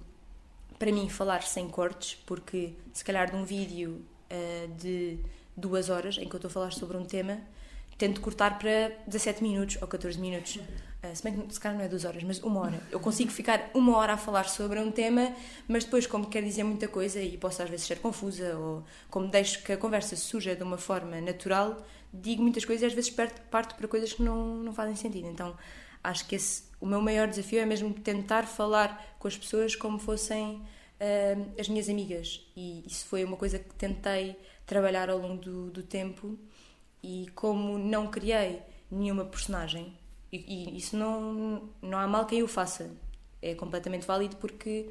para 0.78 0.92
mim 0.92 1.08
falar 1.08 1.42
sem 1.42 1.68
cortes, 1.68 2.14
porque 2.24 2.74
se 2.92 3.04
calhar 3.04 3.28
de 3.28 3.36
um 3.36 3.44
vídeo 3.44 4.00
uh, 4.30 4.68
de 4.76 5.18
duas 5.56 5.90
horas 5.90 6.16
em 6.16 6.28
que 6.28 6.34
eu 6.36 6.38
estou 6.38 6.48
a 6.48 6.52
falar 6.52 6.70
sobre 6.70 6.96
um 6.96 7.04
tema, 7.04 7.40
tento 7.98 8.20
cortar 8.20 8.56
para 8.56 8.92
17 9.08 9.42
minutos 9.42 9.78
ou 9.82 9.88
14 9.88 10.16
minutos. 10.20 10.60
Uh, 11.10 11.14
se 11.14 11.22
bem 11.22 11.34
que 11.34 11.54
se 11.54 11.60
calhar 11.60 11.76
não 11.76 11.84
é 11.84 11.88
duas 11.88 12.04
horas, 12.04 12.22
mas 12.22 12.42
uma 12.42 12.60
hora. 12.60 12.80
Eu 12.90 13.00
consigo 13.00 13.30
ficar 13.30 13.70
uma 13.74 13.96
hora 13.96 14.14
a 14.14 14.16
falar 14.16 14.48
sobre 14.48 14.80
um 14.80 14.90
tema, 14.90 15.34
mas 15.68 15.84
depois, 15.84 16.06
como 16.06 16.26
quer 16.26 16.42
dizer 16.42 16.64
muita 16.64 16.88
coisa 16.88 17.20
e 17.20 17.36
posso 17.36 17.62
às 17.62 17.70
vezes 17.70 17.86
ser 17.86 17.98
confusa, 17.98 18.56
ou 18.56 18.84
como 19.10 19.28
deixo 19.28 19.62
que 19.62 19.72
a 19.72 19.76
conversa 19.76 20.16
surja 20.16 20.56
de 20.56 20.62
uma 20.62 20.78
forma 20.78 21.20
natural, 21.20 21.76
digo 22.12 22.42
muitas 22.42 22.64
coisas 22.64 22.82
e 22.82 22.86
às 22.86 22.92
vezes 22.92 23.10
parto 23.10 23.74
para 23.74 23.88
coisas 23.88 24.12
que 24.12 24.22
não, 24.22 24.56
não 24.56 24.72
fazem 24.72 24.96
sentido. 24.96 25.28
Então 25.28 25.56
acho 26.02 26.26
que 26.26 26.36
esse, 26.36 26.64
o 26.80 26.86
meu 26.86 27.00
maior 27.00 27.28
desafio 27.28 27.60
é 27.60 27.66
mesmo 27.66 27.92
tentar 27.92 28.44
falar 28.46 29.16
com 29.18 29.28
as 29.28 29.36
pessoas 29.36 29.74
como 29.74 29.98
fossem 29.98 30.62
uh, 31.00 31.60
as 31.60 31.68
minhas 31.68 31.88
amigas. 31.88 32.46
E 32.56 32.84
isso 32.86 33.06
foi 33.06 33.24
uma 33.24 33.36
coisa 33.36 33.58
que 33.58 33.74
tentei 33.74 34.36
trabalhar 34.64 35.10
ao 35.10 35.18
longo 35.18 35.42
do, 35.42 35.70
do 35.70 35.82
tempo 35.82 36.38
e 37.02 37.28
como 37.34 37.78
não 37.78 38.08
criei 38.08 38.62
nenhuma 38.90 39.24
personagem, 39.24 39.96
e, 40.46 40.76
isso 40.76 40.96
não, 40.96 41.68
não 41.80 41.98
há 41.98 42.06
mal 42.06 42.26
quem 42.26 42.42
o 42.42 42.48
faça, 42.48 42.90
é 43.40 43.54
completamente 43.54 44.06
válido 44.06 44.36
porque 44.36 44.90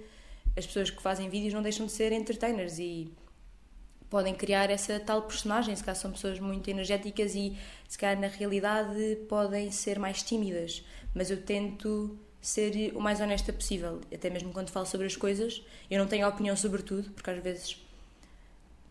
as 0.56 0.66
pessoas 0.66 0.90
que 0.90 1.02
fazem 1.02 1.30
vídeos 1.30 1.54
não 1.54 1.62
deixam 1.62 1.86
de 1.86 1.92
ser 1.92 2.12
entertainers 2.12 2.80
e 2.80 3.12
podem 4.10 4.34
criar 4.34 4.70
essa 4.70 5.00
tal 5.00 5.24
personagem, 5.24 5.76
se 5.76 5.84
calhar 5.84 6.00
são 6.00 6.12
pessoas 6.12 6.40
muito 6.40 6.70
energéticas 6.70 7.36
e 7.36 7.58
se 7.88 7.98
calhar 7.98 8.20
na 8.20 8.28
realidade 8.28 9.18
podem 9.28 9.72
ser 9.72 10.00
mais 10.00 10.24
tímidas, 10.24 10.84
mas 11.14 11.30
eu 11.30 11.42
tento 11.42 12.18
ser 12.40 12.94
o 12.96 13.00
mais 13.02 13.20
honesta 13.20 13.52
possível, 13.52 14.00
até 14.14 14.30
mesmo 14.30 14.54
quando 14.54 14.70
falo 14.70 14.86
sobre 14.86 15.08
as 15.08 15.16
coisas, 15.16 15.64
eu 15.90 16.00
não 16.00 16.08
tenho 16.08 16.28
opinião 16.28 16.56
sobre 16.56 16.84
tudo, 16.84 17.10
porque 17.12 17.30
às 17.30 17.42
vezes 17.42 17.84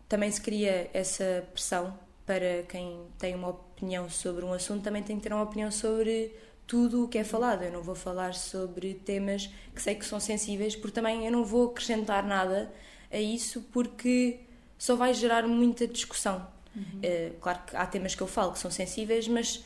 também 0.09 0.29
se 0.29 0.41
cria 0.41 0.89
essa 0.93 1.47
pressão 1.53 1.97
para 2.25 2.63
quem 2.67 2.99
tem 3.17 3.33
uma 3.33 3.57
opinião 3.75 4.09
sobre 4.09 4.45
um 4.45 4.53
assunto, 4.53 4.83
também 4.83 5.03
tem 5.03 5.17
que 5.17 5.23
ter 5.23 5.33
uma 5.33 5.43
opinião 5.43 5.69
sobre 5.69 6.33
tudo 6.65 7.03
o 7.03 7.07
que 7.07 7.17
é 7.17 7.23
falado. 7.23 7.63
Eu 7.63 7.71
não 7.71 7.83
vou 7.83 7.95
falar 7.95 8.33
sobre 8.33 8.93
temas 8.93 9.49
que 9.73 9.81
sei 9.81 9.95
que 9.95 10.05
são 10.05 10.19
sensíveis, 10.19 10.75
porque 10.75 10.93
também 10.93 11.25
eu 11.25 11.31
não 11.31 11.43
vou 11.43 11.69
acrescentar 11.69 12.25
nada 12.25 12.73
a 13.11 13.19
isso, 13.19 13.61
porque 13.71 14.39
só 14.77 14.95
vai 14.95 15.13
gerar 15.13 15.47
muita 15.47 15.87
discussão. 15.87 16.47
Uhum. 16.75 16.99
É, 17.03 17.31
claro 17.39 17.59
que 17.65 17.75
há 17.75 17.85
temas 17.85 18.15
que 18.15 18.21
eu 18.21 18.27
falo 18.27 18.53
que 18.53 18.59
são 18.59 18.71
sensíveis, 18.71 19.27
mas 19.27 19.63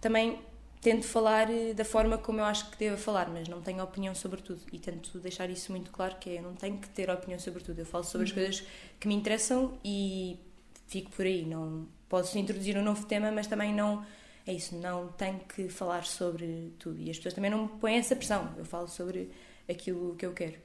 também 0.00 0.40
tento 0.80 1.06
falar 1.06 1.48
eh, 1.48 1.72
da 1.72 1.84
forma 1.84 2.18
como 2.18 2.40
eu 2.40 2.44
acho 2.44 2.68
que 2.70 2.76
devo 2.76 2.96
falar, 2.96 3.28
mas 3.30 3.46
não 3.46 3.62
tenho 3.62 3.82
opinião 3.82 4.14
sobre 4.14 4.42
tudo. 4.42 4.62
E 4.72 4.78
tento 4.78 5.18
deixar 5.20 5.48
isso 5.48 5.70
muito 5.70 5.90
claro, 5.92 6.16
que 6.16 6.30
é, 6.30 6.38
eu 6.38 6.42
não 6.42 6.54
tenho 6.54 6.78
que 6.78 6.88
ter 6.88 7.08
opinião 7.08 7.38
sobre 7.38 7.62
tudo. 7.62 7.78
Eu 7.78 7.86
falo 7.86 8.02
sobre 8.02 8.26
uhum. 8.26 8.30
as 8.30 8.32
coisas 8.32 8.66
que 8.98 9.06
me 9.06 9.14
interessam 9.14 9.78
e 9.84 10.38
fico 10.88 11.10
por 11.12 11.24
aí. 11.24 11.44
Não 11.44 11.86
posso 12.12 12.36
introduzir 12.38 12.76
um 12.76 12.82
novo 12.82 13.06
tema, 13.06 13.32
mas 13.32 13.46
também 13.46 13.74
não 13.74 14.04
é 14.46 14.52
isso, 14.52 14.76
não 14.76 15.08
tenho 15.12 15.38
que 15.40 15.70
falar 15.70 16.04
sobre 16.04 16.74
tudo. 16.78 17.00
E 17.00 17.08
as 17.08 17.16
pessoas 17.16 17.32
também 17.32 17.50
não 17.50 17.62
me 17.62 17.68
põem 17.80 17.96
essa 17.96 18.14
pressão. 18.14 18.54
Eu 18.58 18.66
falo 18.66 18.86
sobre 18.86 19.30
aquilo 19.66 20.14
que 20.14 20.26
eu 20.26 20.34
quero. 20.34 20.58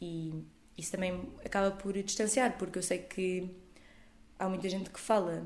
E 0.00 0.32
isso 0.78 0.92
também 0.92 1.28
acaba 1.44 1.72
por 1.72 2.00
distanciar, 2.00 2.56
porque 2.56 2.78
eu 2.78 2.84
sei 2.84 2.98
que 2.98 3.50
há 4.38 4.48
muita 4.48 4.68
gente 4.68 4.90
que 4.90 5.00
fala 5.00 5.44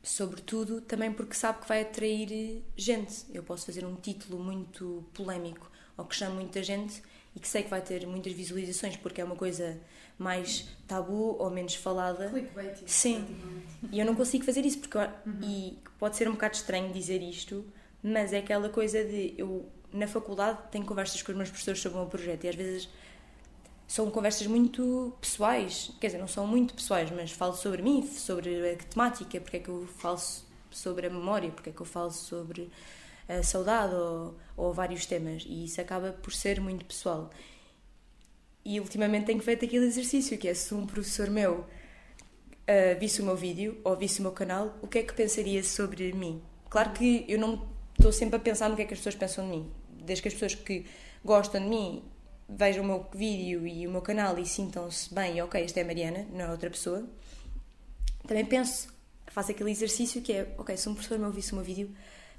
sobre 0.00 0.40
tudo 0.40 0.80
também 0.80 1.12
porque 1.12 1.34
sabe 1.34 1.62
que 1.62 1.68
vai 1.68 1.82
atrair 1.82 2.62
gente. 2.76 3.26
Eu 3.34 3.42
posso 3.42 3.66
fazer 3.66 3.84
um 3.84 3.96
título 3.96 4.38
muito 4.40 5.04
polémico 5.12 5.68
ou 5.96 6.04
que 6.04 6.14
chame 6.14 6.36
muita 6.36 6.62
gente 6.62 7.02
e 7.34 7.40
que 7.40 7.48
sei 7.48 7.64
que 7.64 7.70
vai 7.70 7.82
ter 7.82 8.06
muitas 8.06 8.32
visualizações 8.32 8.96
porque 8.96 9.20
é 9.20 9.24
uma 9.24 9.36
coisa 9.36 9.80
mais 10.22 10.68
tabu 10.86 11.36
ou 11.38 11.50
menos 11.50 11.74
falada. 11.74 12.28
Clickbait. 12.30 12.82
Sim. 12.86 13.26
E 13.90 13.98
eu 13.98 14.06
não 14.06 14.14
consigo 14.14 14.44
fazer 14.44 14.64
isso 14.64 14.78
porque 14.78 14.98
uhum. 14.98 15.40
e 15.42 15.78
pode 15.98 16.16
ser 16.16 16.28
um 16.28 16.32
bocado 16.32 16.54
estranho 16.54 16.92
dizer 16.92 17.22
isto, 17.22 17.64
mas 18.02 18.32
é 18.32 18.38
aquela 18.38 18.68
coisa 18.68 19.04
de 19.04 19.34
eu 19.36 19.68
na 19.92 20.06
faculdade 20.06 20.58
tenho 20.70 20.86
conversas 20.86 21.22
com 21.22 21.32
os 21.32 21.36
meus 21.36 21.50
professores 21.50 21.80
sobre 21.80 21.98
o 21.98 22.00
meu 22.00 22.10
projeto 22.10 22.44
e 22.44 22.48
às 22.48 22.54
vezes 22.54 22.88
são 23.86 24.10
conversas 24.10 24.46
muito 24.46 25.12
pessoais, 25.20 25.90
quer 26.00 26.06
dizer, 26.06 26.18
não 26.18 26.28
são 26.28 26.46
muito 26.46 26.72
pessoais, 26.72 27.10
mas 27.10 27.30
falo 27.30 27.54
sobre 27.54 27.82
mim, 27.82 28.06
sobre 28.06 28.70
a 28.70 28.76
temática, 28.76 29.38
porque 29.38 29.58
é 29.58 29.60
que 29.60 29.68
eu 29.68 29.86
falo 29.98 30.18
sobre 30.70 31.08
a 31.08 31.10
memória, 31.10 31.50
porque 31.50 31.68
é 31.68 31.72
que 31.74 31.80
eu 31.82 31.84
falo 31.84 32.10
sobre 32.10 32.70
a 33.28 33.42
saudade 33.42 33.94
ou, 33.94 34.34
ou 34.56 34.72
vários 34.72 35.04
temas, 35.04 35.44
e 35.46 35.66
isso 35.66 35.78
acaba 35.78 36.10
por 36.10 36.32
ser 36.32 36.58
muito 36.58 36.86
pessoal. 36.86 37.28
E 38.64 38.78
ultimamente 38.78 39.26
tenho 39.26 39.40
feito 39.40 39.64
aquele 39.64 39.86
exercício 39.86 40.38
que 40.38 40.48
é 40.48 40.54
se 40.54 40.72
um 40.74 40.86
professor 40.86 41.28
meu 41.30 41.60
uh, 41.60 42.98
visse 42.98 43.20
o 43.20 43.24
meu 43.24 43.36
vídeo 43.36 43.80
ou 43.84 43.96
visse 43.96 44.20
o 44.20 44.22
meu 44.22 44.32
canal, 44.32 44.78
o 44.80 44.86
que 44.86 44.98
é 44.98 45.02
que 45.02 45.12
pensaria 45.12 45.62
sobre 45.64 46.12
mim? 46.12 46.40
Claro 46.70 46.92
que 46.92 47.24
eu 47.28 47.38
não 47.38 47.66
estou 47.96 48.12
sempre 48.12 48.36
a 48.36 48.38
pensar 48.38 48.68
no 48.68 48.76
que 48.76 48.82
é 48.82 48.84
que 48.84 48.94
as 48.94 49.00
pessoas 49.00 49.16
pensam 49.16 49.44
de 49.44 49.50
mim. 49.50 49.72
Desde 49.90 50.22
que 50.22 50.28
as 50.28 50.34
pessoas 50.34 50.54
que 50.54 50.86
gostam 51.24 51.60
de 51.60 51.68
mim 51.68 52.02
vejam 52.48 52.84
o 52.84 52.86
meu 52.86 53.06
vídeo 53.14 53.66
e 53.66 53.86
o 53.86 53.90
meu 53.90 54.02
canal 54.02 54.38
e 54.38 54.46
sintam-se 54.46 55.12
bem, 55.14 55.40
ok, 55.42 55.62
esta 55.62 55.80
é 55.80 55.82
a 55.82 55.86
Mariana, 55.86 56.26
não 56.32 56.40
é 56.40 56.50
outra 56.50 56.70
pessoa. 56.70 57.04
Também 58.26 58.44
penso, 58.44 58.88
faço 59.28 59.50
aquele 59.50 59.70
exercício 59.70 60.22
que 60.22 60.32
é, 60.32 60.54
ok, 60.58 60.76
se 60.76 60.88
um 60.88 60.94
professor 60.94 61.18
me 61.18 61.24
ouvisse 61.24 61.52
o 61.52 61.56
meu 61.56 61.64
vídeo, 61.64 61.90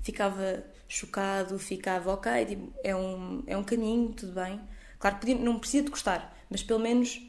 ficava 0.02 0.64
chocado, 0.88 1.58
ficava, 1.58 2.14
ok, 2.14 2.46
tipo, 2.46 2.74
é, 2.84 2.96
um, 2.96 3.44
é 3.48 3.58
um 3.58 3.64
caminho, 3.64 4.14
tudo 4.14 4.34
bem. 4.34 4.60
Claro 5.04 5.20
que 5.20 5.36
não 5.36 5.60
precisa 5.60 5.84
de 5.84 5.90
gostar, 5.90 6.34
mas 6.50 6.64
pelo 6.64 6.80
menos 6.80 7.22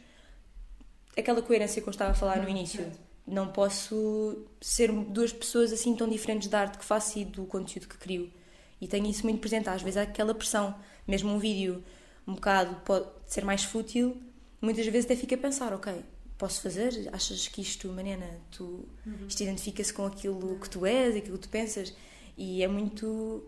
aquela 1.18 1.42
coerência 1.42 1.82
que 1.82 1.88
eu 1.88 1.90
estava 1.90 2.12
a 2.12 2.14
falar 2.14 2.40
no 2.40 2.48
início. 2.48 2.88
Não 3.26 3.48
posso 3.48 4.46
ser 4.60 4.92
duas 4.92 5.32
pessoas 5.32 5.72
assim 5.72 5.92
tão 5.96 6.08
diferentes 6.08 6.46
da 6.46 6.60
arte 6.60 6.78
que 6.78 6.84
faço 6.84 7.18
e 7.18 7.24
do 7.24 7.44
conteúdo 7.46 7.88
que 7.88 7.98
crio. 7.98 8.32
E 8.80 8.86
tenho 8.86 9.06
isso 9.06 9.24
muito 9.24 9.40
presente. 9.40 9.68
Às 9.68 9.82
vezes 9.82 9.96
há 9.96 10.02
aquela 10.02 10.32
pressão. 10.32 10.72
Mesmo 11.04 11.32
um 11.32 11.38
vídeo 11.40 11.82
um 12.28 12.34
bocado 12.34 12.76
pode 12.84 13.08
ser 13.26 13.44
mais 13.44 13.64
fútil, 13.64 14.22
muitas 14.60 14.86
vezes 14.86 15.06
até 15.06 15.16
fica 15.16 15.34
a 15.34 15.38
pensar, 15.38 15.72
ok, 15.72 16.00
posso 16.38 16.62
fazer? 16.62 17.10
Achas 17.12 17.48
que 17.48 17.60
isto, 17.60 17.88
Mariana, 17.88 18.38
tu, 18.52 18.88
uhum. 19.04 19.26
isto 19.26 19.40
identifica-se 19.42 19.92
com 19.92 20.06
aquilo 20.06 20.60
que 20.60 20.70
tu 20.70 20.86
és, 20.86 21.16
aquilo 21.16 21.38
que 21.38 21.48
tu 21.48 21.50
pensas? 21.50 21.92
E 22.38 22.62
é 22.62 22.68
muito... 22.68 23.42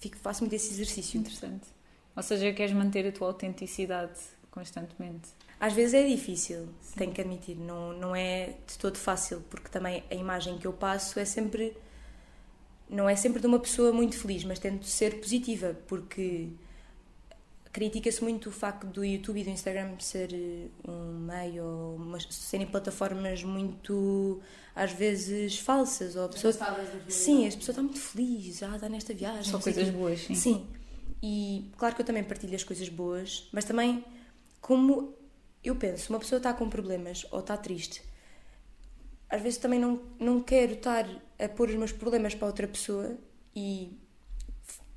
Fico, 0.00 0.16
faço 0.16 0.40
muito 0.40 0.54
esse 0.54 0.72
exercício. 0.72 1.20
Interessante. 1.20 1.75
Ou 2.16 2.22
seja, 2.22 2.52
queres 2.52 2.72
manter 2.72 3.06
a 3.06 3.12
tua 3.12 3.28
autenticidade 3.28 4.18
constantemente? 4.50 5.28
Às 5.60 5.72
vezes 5.72 5.94
é 5.94 6.06
difícil, 6.06 6.68
Sim. 6.80 6.96
tenho 6.96 7.12
que 7.12 7.20
admitir. 7.20 7.56
Não, 7.56 7.92
não 7.92 8.16
é 8.16 8.54
de 8.66 8.78
todo 8.78 8.96
fácil, 8.96 9.42
porque 9.50 9.68
também 9.68 10.02
a 10.10 10.14
imagem 10.14 10.58
que 10.58 10.66
eu 10.66 10.72
passo 10.72 11.18
é 11.20 11.24
sempre... 11.24 11.76
Não 12.88 13.08
é 13.08 13.16
sempre 13.16 13.40
de 13.40 13.46
uma 13.46 13.58
pessoa 13.58 13.92
muito 13.92 14.16
feliz, 14.16 14.44
mas 14.44 14.60
tento 14.60 14.86
ser 14.86 15.20
positiva, 15.20 15.76
porque 15.88 16.48
critica-se 17.76 18.22
muito 18.22 18.48
o 18.48 18.52
facto 18.52 18.86
do 18.86 19.04
YouTube 19.04 19.40
e 19.40 19.44
do 19.44 19.50
Instagram 19.50 19.98
ser 19.98 20.32
eh, 20.32 20.68
um 20.88 21.18
meio, 21.18 21.96
mas 21.98 22.26
serem 22.30 22.66
plataformas 22.66 23.42
muito 23.42 24.40
às 24.74 24.92
vezes 24.92 25.58
falsas 25.58 26.16
ou 26.16 26.24
a 26.24 26.28
pessoa 26.30 26.54
sim, 27.08 27.46
a 27.46 27.50
pessoa 27.50 27.72
está 27.72 27.82
muito 27.82 27.98
feliz, 27.98 28.62
ah, 28.62 28.76
está 28.76 28.88
nesta 28.88 29.12
viagem. 29.12 29.42
Só 29.42 29.58
coisas 29.58 29.90
boas, 29.90 30.20
sim. 30.20 30.34
Sim. 30.34 30.66
E 31.22 31.70
claro 31.76 31.94
que 31.94 32.02
eu 32.02 32.06
também 32.06 32.22
partilho 32.22 32.54
as 32.54 32.64
coisas 32.64 32.88
boas, 32.88 33.48
mas 33.52 33.64
também 33.64 34.04
como 34.60 35.14
eu 35.62 35.76
penso, 35.76 36.12
uma 36.12 36.18
pessoa 36.18 36.38
está 36.38 36.52
com 36.52 36.68
problemas 36.68 37.26
ou 37.30 37.40
está 37.40 37.56
triste, 37.56 38.02
às 39.28 39.42
vezes 39.42 39.58
também 39.58 39.78
não, 39.78 40.00
não 40.18 40.40
quero 40.40 40.74
estar 40.74 41.06
a 41.38 41.48
pôr 41.48 41.68
os 41.68 41.74
meus 41.74 41.92
problemas 41.92 42.34
para 42.34 42.46
outra 42.46 42.66
pessoa 42.66 43.16
e 43.54 43.98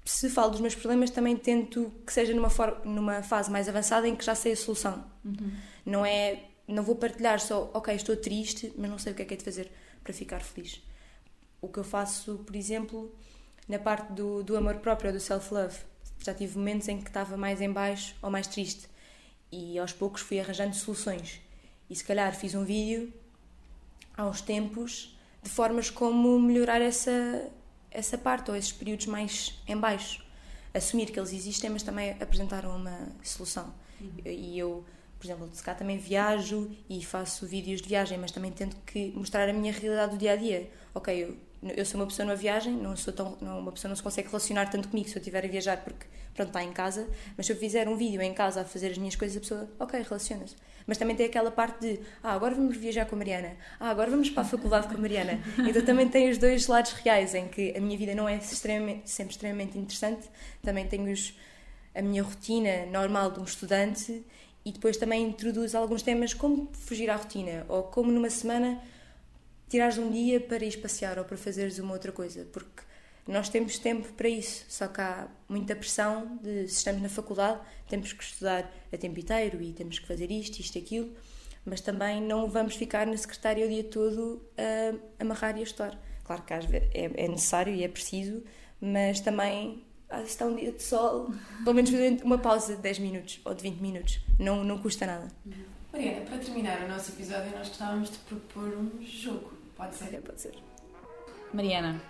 se 0.06 0.30
falo 0.30 0.52
dos 0.52 0.60
meus 0.60 0.74
problemas, 0.74 1.12
também 1.12 1.38
tento 1.38 1.92
que 2.06 2.12
seja 2.12 2.34
numa, 2.34 2.50
for, 2.50 2.82
numa 2.84 3.22
fase 3.22 3.52
mais 3.52 3.70
avançada 3.70 4.08
em 4.08 4.16
que 4.16 4.26
já 4.26 4.34
sei 4.34 4.54
a 4.54 4.56
solução. 4.56 5.06
Uhum. 5.24 5.52
Não 5.86 6.06
é. 6.06 6.46
Não 6.68 6.84
vou 6.84 6.96
partilhar 6.96 7.40
só, 7.40 7.70
ok, 7.74 7.94
estou 7.96 8.16
triste, 8.16 8.74
mas 8.78 8.90
não 8.90 8.98
sei 8.98 9.14
o 9.14 9.16
que 9.16 9.22
é 9.22 9.26
que 9.26 9.34
é 9.36 9.38
de 9.38 9.44
fazer 9.44 9.72
para 10.04 10.14
ficar 10.14 10.40
feliz. 10.40 10.82
O 11.62 11.68
que 11.68 11.80
eu 11.80 11.84
faço, 11.84 12.40
por 12.40 12.56
exemplo, 12.56 13.14
na 13.68 13.78
parte 13.78 14.12
do, 14.14 14.44
do 14.44 14.56
amor 14.58 14.76
próprio, 14.78 15.12
do 15.12 15.20
self-love. 15.20 15.78
Já 16.20 16.34
tive 16.34 16.58
momentos 16.58 16.88
em 16.88 17.00
que 17.00 17.10
estava 17.10 17.38
mais 17.38 17.62
em 17.62 17.72
baixo 17.72 18.16
ou 18.22 18.30
mais 18.30 18.48
triste. 18.48 18.88
E 19.52 19.80
aos 19.80 19.94
poucos 19.94 20.22
fui 20.22 20.40
arranjando 20.40 20.76
soluções. 20.76 21.42
E 21.90 21.96
se 21.96 22.04
calhar 22.04 22.36
fiz 22.36 22.54
um 22.54 22.64
vídeo 22.64 23.12
há 24.16 24.26
uns 24.26 24.42
tempos 24.42 25.18
de 25.42 25.50
formas 25.50 25.90
como 25.90 26.40
melhorar 26.40 26.82
essa, 26.82 27.50
essa 27.90 28.18
parte 28.18 28.52
ou 28.52 28.58
esses 28.58 28.72
períodos 28.72 29.06
mais 29.08 29.56
em 29.68 29.78
baixo. 29.78 30.24
Assumir 30.74 31.12
que 31.12 31.20
eles 31.20 31.34
existem, 31.34 31.70
mas 31.70 31.82
também 31.82 32.12
apresentar 32.12 32.66
uma 32.66 33.10
solução. 33.24 33.74
Uhum. 34.00 34.12
E 34.26 34.60
eu, 34.60 34.86
por 35.20 35.26
exemplo, 35.26 35.50
se 35.52 35.62
cá 35.62 35.76
também 35.76 35.98
viajo 35.98 36.72
e 36.90 37.04
faço 37.04 37.46
vídeos 37.46 37.82
de 37.82 37.90
viagem, 37.90 38.18
mas 38.18 38.32
também 38.32 38.52
tento 38.52 38.78
que 38.86 39.12
mostrar 39.16 39.50
a 39.50 39.54
minha 39.54 39.72
realidade 39.72 40.14
do 40.14 40.18
dia 40.18 40.32
a 40.32 40.36
dia. 40.38 40.70
Ok, 40.96 41.14
eu, 41.14 41.38
eu 41.76 41.86
sou 41.86 42.00
uma 42.00 42.08
pessoa 42.08 42.26
numa 42.26 42.38
viagem, 42.38 42.74
não 42.74 42.96
sou 42.96 43.12
tão, 43.12 43.38
não, 43.42 43.60
uma 43.60 43.72
pessoa 43.74 43.90
não 43.90 43.96
se 43.98 44.02
consegue 44.02 44.30
relacionar 44.30 44.68
tanto 44.68 44.88
comigo 44.88 45.10
se 45.10 45.18
eu 45.18 45.20
estiver 45.20 45.44
a 45.44 45.48
viajar 45.48 45.78
porque 45.84 46.06
pronto, 46.34 46.48
está 46.48 46.64
em 46.64 46.72
casa, 46.72 47.06
mas 47.36 47.46
se 47.46 47.52
eu 47.52 47.58
fizer 47.58 47.90
um 47.90 47.98
vídeo 47.98 48.22
em 48.22 48.34
casa 48.34 48.62
a 48.62 48.64
fazer 48.64 48.92
as 48.92 48.98
minhas 48.98 49.16
coisas, 49.18 49.36
a 49.36 49.40
pessoa, 49.42 49.70
ok, 49.78 50.02
relaciona-se. 50.02 50.56
Mas 50.88 50.98
também 50.98 51.16
tem 51.18 51.26
aquela 51.26 51.52
parte 51.52 51.82
de, 51.82 52.00
ah, 52.24 52.34
agora 52.34 52.56
vamos 52.56 52.78
viajar 52.78 53.06
com 53.06 53.16
a 53.16 53.18
Mariana, 53.18 53.58
ah, 53.78 53.90
agora 53.90 54.10
vamos 54.10 54.30
para 54.30 54.44
a 54.44 54.46
faculdade 54.46 54.88
com 54.88 54.94
a 54.94 54.98
Mariana. 54.98 55.40
Então 55.68 55.84
também 55.84 56.08
tem 56.08 56.30
os 56.30 56.38
dois 56.38 56.66
lados 56.68 56.94
reais, 56.94 57.36
em 57.36 57.50
que 57.50 57.76
a 57.76 57.82
minha 57.82 57.98
vida 57.98 58.16
não 58.16 58.28
é 58.28 58.38
extremamente, 58.38 59.10
sempre 59.10 59.34
extremamente 59.34 59.78
interessante, 59.78 60.30
também 60.64 60.88
tenho 60.88 61.12
os, 61.12 61.38
a 61.94 62.02
minha 62.02 62.24
rotina 62.24 62.86
normal 62.86 63.32
de 63.32 63.42
um 63.42 63.44
estudante 63.44 64.26
e 64.66 64.72
depois 64.72 64.98
também 64.98 65.24
introduz 65.24 65.74
alguns 65.74 66.02
temas 66.02 66.34
como 66.34 66.70
fugir 66.74 67.10
à 67.10 67.16
rotina 67.16 67.66
ou 67.68 67.84
como 67.84 68.12
numa 68.12 68.30
semana 68.30 68.82
tirares 69.70 69.98
um 69.98 70.12
dia 70.12 70.40
para 70.40 70.66
ir 70.66 70.78
passear 70.82 71.18
ou 71.18 71.26
para 71.26 71.38
fazeres 71.38 71.80
uma 71.80 71.94
outra 71.94 72.12
coisa, 72.12 72.46
porque 72.52 72.84
nós 73.28 73.48
temos 73.48 73.78
tempo 73.78 74.12
para 74.14 74.28
isso, 74.28 74.66
só 74.68 74.88
que 74.88 75.00
há 75.00 75.28
muita 75.48 75.76
pressão 75.76 76.40
de 76.42 76.68
se 76.68 76.78
estamos 76.78 77.02
na 77.02 77.10
faculdade, 77.10 77.60
temos 77.88 78.12
que 78.12 78.24
estudar 78.24 78.72
a 78.92 78.98
tempo 78.98 79.20
inteiro 79.20 79.62
e 79.62 79.72
temos 79.72 80.00
que 80.00 80.08
fazer 80.08 80.32
isto, 80.32 80.60
isto, 80.60 80.78
aquilo, 80.80 81.16
mas 81.64 81.80
também 81.80 82.20
não 82.20 82.50
vamos 82.50 82.76
ficar 82.76 83.06
na 83.06 83.16
secretária 83.16 83.66
o 83.66 83.70
dia 83.70 83.84
todo 83.84 84.42
a 84.58 85.22
amarrar 85.24 85.56
e 85.58 85.60
a 85.60 85.64
estudar. 85.64 86.00
Claro 86.24 86.42
que 86.42 86.54
às 86.54 86.66
vezes 86.66 86.90
é, 86.94 87.26
é 87.26 87.28
necessário 87.28 87.74
e 87.74 87.84
é 87.84 87.88
preciso, 87.88 88.44
mas 88.82 89.20
também 89.20 89.84
está 90.24 90.46
um 90.46 90.56
dia 90.56 90.72
de 90.72 90.82
sol, 90.82 91.32
pelo 91.64 91.76
menos 91.76 91.90
fazer 91.90 92.20
uma 92.24 92.38
pausa 92.38 92.76
de 92.76 92.82
10 92.82 93.00
minutos 93.00 93.40
ou 93.46 93.54
de 93.54 93.64
20 93.64 93.80
minutos, 93.80 94.20
não, 94.40 94.64
não 94.64 94.78
custa 94.80 95.06
nada. 95.06 95.28
Mariana, 95.92 96.26
para 96.26 96.38
terminar 96.38 96.82
o 96.82 96.88
nosso 96.88 97.12
episódio, 97.12 97.52
nós 97.52 97.68
gostávamos 97.68 98.12
de 98.12 98.18
propor 98.20 98.68
um 98.78 99.04
jogo. 99.04 99.52
Pode 99.76 99.96
ser? 99.96 100.06
Olha, 100.06 100.22
pode 100.22 100.42
ser. 100.42 100.54
Mariana, 101.54 102.02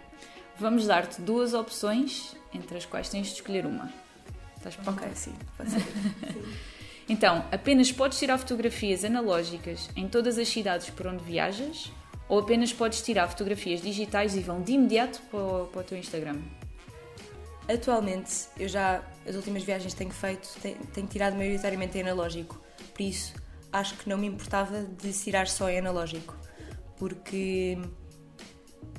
vamos 0.57 0.87
dar-te 0.87 1.21
duas 1.21 1.53
opções 1.53 2.35
entre 2.53 2.77
as 2.77 2.85
quais 2.85 3.09
tens 3.09 3.27
de 3.27 3.33
escolher 3.35 3.65
uma. 3.65 3.91
Estás 4.57 4.75
pronta? 4.75 5.01
Ok, 5.01 5.09
sim, 5.15 5.33
pode 5.57 5.71
ser. 5.71 5.83
Então, 7.09 7.43
apenas 7.51 7.91
podes 7.91 8.19
tirar 8.19 8.37
fotografias 8.37 9.03
analógicas 9.03 9.89
em 9.95 10.07
todas 10.07 10.37
as 10.37 10.47
cidades 10.47 10.91
por 10.91 11.07
onde 11.07 11.23
viajas 11.23 11.91
ou 12.27 12.37
apenas 12.37 12.71
podes 12.71 13.01
tirar 13.01 13.27
fotografias 13.27 13.81
digitais 13.81 14.35
e 14.35 14.41
vão 14.41 14.61
de 14.61 14.73
imediato 14.73 15.19
para 15.31 15.39
o, 15.39 15.65
para 15.65 15.81
o 15.81 15.83
teu 15.83 15.97
Instagram? 15.97 16.37
Atualmente, 17.71 18.47
eu 18.57 18.67
já, 18.67 19.03
as 19.27 19.35
últimas 19.35 19.61
viagens 19.61 19.93
que 19.93 19.99
tenho 19.99 20.09
feito, 20.09 20.49
tenho, 20.59 20.77
tenho 20.87 21.05
tirado 21.05 21.35
maioritariamente 21.35 21.99
em 21.99 22.01
analógico. 22.01 22.59
Por 22.93 23.03
isso, 23.03 23.33
acho 23.71 23.95
que 23.95 24.09
não 24.09 24.17
me 24.17 24.25
importava 24.25 24.81
de 24.81 25.13
tirar 25.13 25.47
só 25.47 25.69
em 25.69 25.77
analógico. 25.77 26.35
Porque, 26.97 27.77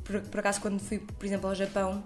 por, 0.04 0.20
por 0.20 0.38
acaso, 0.38 0.60
quando 0.60 0.78
fui, 0.78 1.00
por 1.00 1.26
exemplo, 1.26 1.48
ao 1.48 1.54
Japão, 1.56 2.04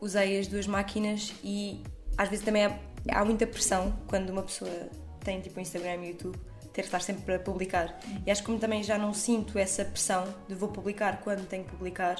usei 0.00 0.40
as 0.40 0.48
duas 0.48 0.66
máquinas 0.66 1.32
e 1.44 1.80
às 2.18 2.28
vezes 2.28 2.44
também 2.44 2.66
há, 2.66 2.76
há 3.12 3.24
muita 3.24 3.46
pressão 3.46 3.96
quando 4.08 4.30
uma 4.30 4.42
pessoa 4.42 4.90
tem 5.22 5.40
tipo 5.40 5.60
Instagram 5.60 6.04
e 6.04 6.08
YouTube 6.08 6.36
ter 6.72 6.82
que 6.82 6.88
estar 6.88 7.00
sempre 7.00 7.22
para 7.22 7.38
publicar. 7.38 8.00
E 8.26 8.30
acho 8.32 8.42
que 8.42 8.46
como 8.46 8.58
também 8.58 8.82
já 8.82 8.98
não 8.98 9.14
sinto 9.14 9.56
essa 9.58 9.84
pressão 9.84 10.24
de 10.48 10.56
vou 10.56 10.70
publicar 10.70 11.20
quando 11.20 11.46
tenho 11.46 11.62
que 11.64 11.70
publicar, 11.70 12.16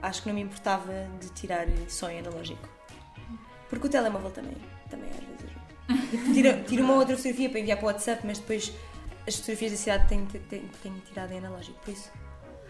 acho 0.00 0.22
que 0.22 0.28
não 0.28 0.34
me 0.34 0.40
importava 0.40 0.92
de 1.20 1.28
tirar 1.30 1.66
só 1.88 2.10
em 2.10 2.18
analógico. 2.18 2.81
Porque 3.72 3.86
o 3.86 3.90
telemóvel 3.90 4.30
também, 4.30 4.54
também 4.90 5.08
às 5.08 5.24
vezes 5.24 5.46
ajuda. 6.18 6.34
Tira, 6.34 6.62
tiro 6.64 6.84
uma 6.84 6.92
outra 6.96 7.16
fotografia 7.16 7.48
para 7.48 7.58
enviar 7.58 7.78
para 7.78 7.86
o 7.86 7.88
WhatsApp, 7.88 8.20
mas 8.26 8.38
depois 8.38 8.70
as 9.26 9.36
fotografias 9.36 9.72
da 9.72 9.78
cidade 9.78 10.08
tenho, 10.10 10.26
tenho, 10.26 10.68
tenho 10.82 11.00
tirado 11.08 11.32
em 11.32 11.38
analógico, 11.38 11.78
por 11.82 11.90
isso. 11.90 12.10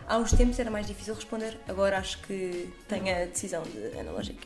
Há 0.07 0.17
uns 0.17 0.31
tempos 0.31 0.61
era 0.61 0.71
mais 0.71 0.87
difícil 0.87 1.13
responder, 1.15 1.59
agora 1.67 1.99
acho 1.99 2.23
que 2.23 2.73
tenho 2.87 3.17
a 3.17 3.25
decisão 3.25 3.65
de 3.65 3.99
analógico. 3.99 4.43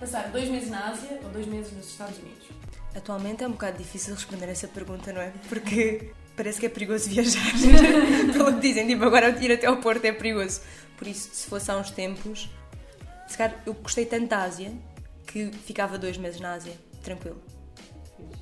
Passar 0.00 0.30
dois 0.30 0.48
meses 0.48 0.70
na 0.70 0.88
Ásia 0.88 1.20
ou 1.22 1.28
dois 1.28 1.46
meses 1.46 1.72
nos 1.72 1.90
Estados 1.90 2.16
Unidos? 2.16 2.48
Atualmente 2.96 3.44
é 3.44 3.46
um 3.46 3.52
bocado 3.52 3.76
difícil 3.76 4.14
responder 4.14 4.48
essa 4.48 4.66
pergunta, 4.66 5.12
não 5.12 5.20
é? 5.20 5.30
Porque 5.46 6.10
parece 6.34 6.58
que 6.58 6.64
é 6.64 6.70
perigoso 6.70 7.10
viajar. 7.10 7.52
Pelo 8.32 8.54
que 8.54 8.60
dizem, 8.60 8.86
tipo, 8.86 9.04
agora 9.04 9.28
ir 9.44 9.52
até 9.52 9.66
ao 9.66 9.76
Porto 9.76 10.06
é 10.06 10.12
perigoso. 10.12 10.62
Por 10.96 11.06
isso, 11.06 11.28
se 11.34 11.46
fosse 11.46 11.70
há 11.70 11.76
uns 11.76 11.90
tempos, 11.90 12.48
se 13.26 13.36
calhar 13.36 13.60
eu 13.66 13.74
gostei 13.74 14.06
tanto 14.06 14.28
da 14.28 14.42
Ásia 14.42 14.72
que 15.28 15.50
ficava 15.52 15.98
dois 15.98 16.16
meses 16.16 16.40
na 16.40 16.54
Ásia, 16.54 16.72
tranquilo. 17.02 17.40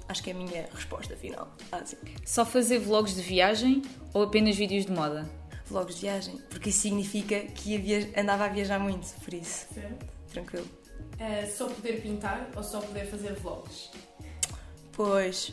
Acho 0.09 0.23
que 0.23 0.31
é 0.31 0.33
a 0.33 0.37
minha 0.37 0.69
resposta 0.73 1.17
final. 1.17 1.55
Ásia. 1.73 1.99
Só 2.25 2.45
fazer 2.47 2.79
vlogs 2.79 3.15
de 3.15 3.23
viagem 3.23 3.83
ou 4.15 4.23
apenas 4.23 4.57
vídeos 4.57 4.87
de 4.87 4.93
moda? 4.93 5.29
Vlogs 5.67 5.97
de 5.97 6.03
viagem, 6.03 6.37
porque 6.49 6.71
isso 6.71 6.79
significa 6.81 7.41
que 7.41 7.77
andava 8.17 8.45
a 8.45 8.49
viajar 8.49 8.79
muito, 8.79 9.13
por 9.25 9.35
isso, 9.35 9.67
Certo. 9.75 10.07
tranquilo. 10.33 10.67
Eh, 11.19 11.47
só 11.47 11.67
poder 11.67 12.01
pintar 12.03 12.49
ou 12.55 12.63
só 12.63 12.81
poder 12.81 13.07
fazer 13.07 13.33
vlogs? 13.35 13.91
Pois, 14.93 15.53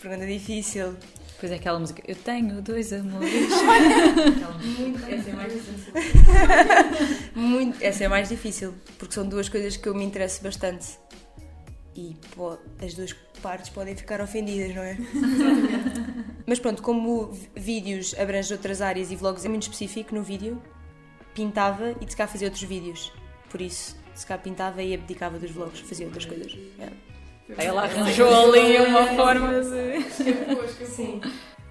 pergunta 0.00 0.26
difícil. 0.26 0.96
Pois 1.38 1.52
é 1.52 1.54
aquela 1.54 1.78
música, 1.78 2.02
eu 2.06 2.16
tenho 2.16 2.60
dois 2.60 2.92
amores. 2.92 3.30
Essa 5.08 5.30
é 5.30 5.32
mais 5.32 5.52
difícil. 5.52 5.92
Muito, 7.34 7.84
essa 7.84 8.04
é 8.04 8.08
mais 8.08 8.28
difícil, 8.28 8.74
porque 8.98 9.14
são 9.14 9.26
duas 9.26 9.48
coisas 9.48 9.76
que 9.76 9.88
eu 9.88 9.94
me 9.94 10.04
interesso 10.04 10.42
bastante. 10.42 10.98
E 11.94 12.16
pô, 12.34 12.58
as 12.84 12.94
duas 12.94 13.12
partes 13.40 13.70
podem 13.70 13.94
ficar 13.96 14.20
ofendidas, 14.20 14.74
não 14.74 14.82
é? 14.82 14.96
Mas 16.46 16.58
pronto, 16.58 16.82
como 16.82 17.32
vídeos 17.54 18.14
abrangem 18.18 18.56
outras 18.56 18.80
áreas 18.80 19.10
e 19.10 19.16
vlogs 19.16 19.44
é 19.44 19.48
muito 19.48 19.62
específico 19.62 20.14
no 20.14 20.22
vídeo, 20.22 20.60
pintava 21.34 21.94
e 22.00 22.04
de 22.04 22.16
cá 22.16 22.26
fazia 22.26 22.48
outros 22.48 22.64
vídeos. 22.64 23.12
Por 23.48 23.60
isso, 23.60 23.96
se 24.14 24.26
cá 24.26 24.36
pintava 24.36 24.82
e 24.82 24.94
abdicava 24.94 25.38
dos 25.38 25.50
vlogs, 25.50 25.80
fazia 25.80 26.06
outras 26.06 26.24
coisas. 26.24 26.56
É. 26.78 27.17
Aí 27.56 27.66
ela 27.66 27.82
arranjou 27.82 28.52
ali 28.52 28.78
uma 28.78 29.06
forma 29.14 29.60
de... 29.60 30.86
Sim. 30.86 31.20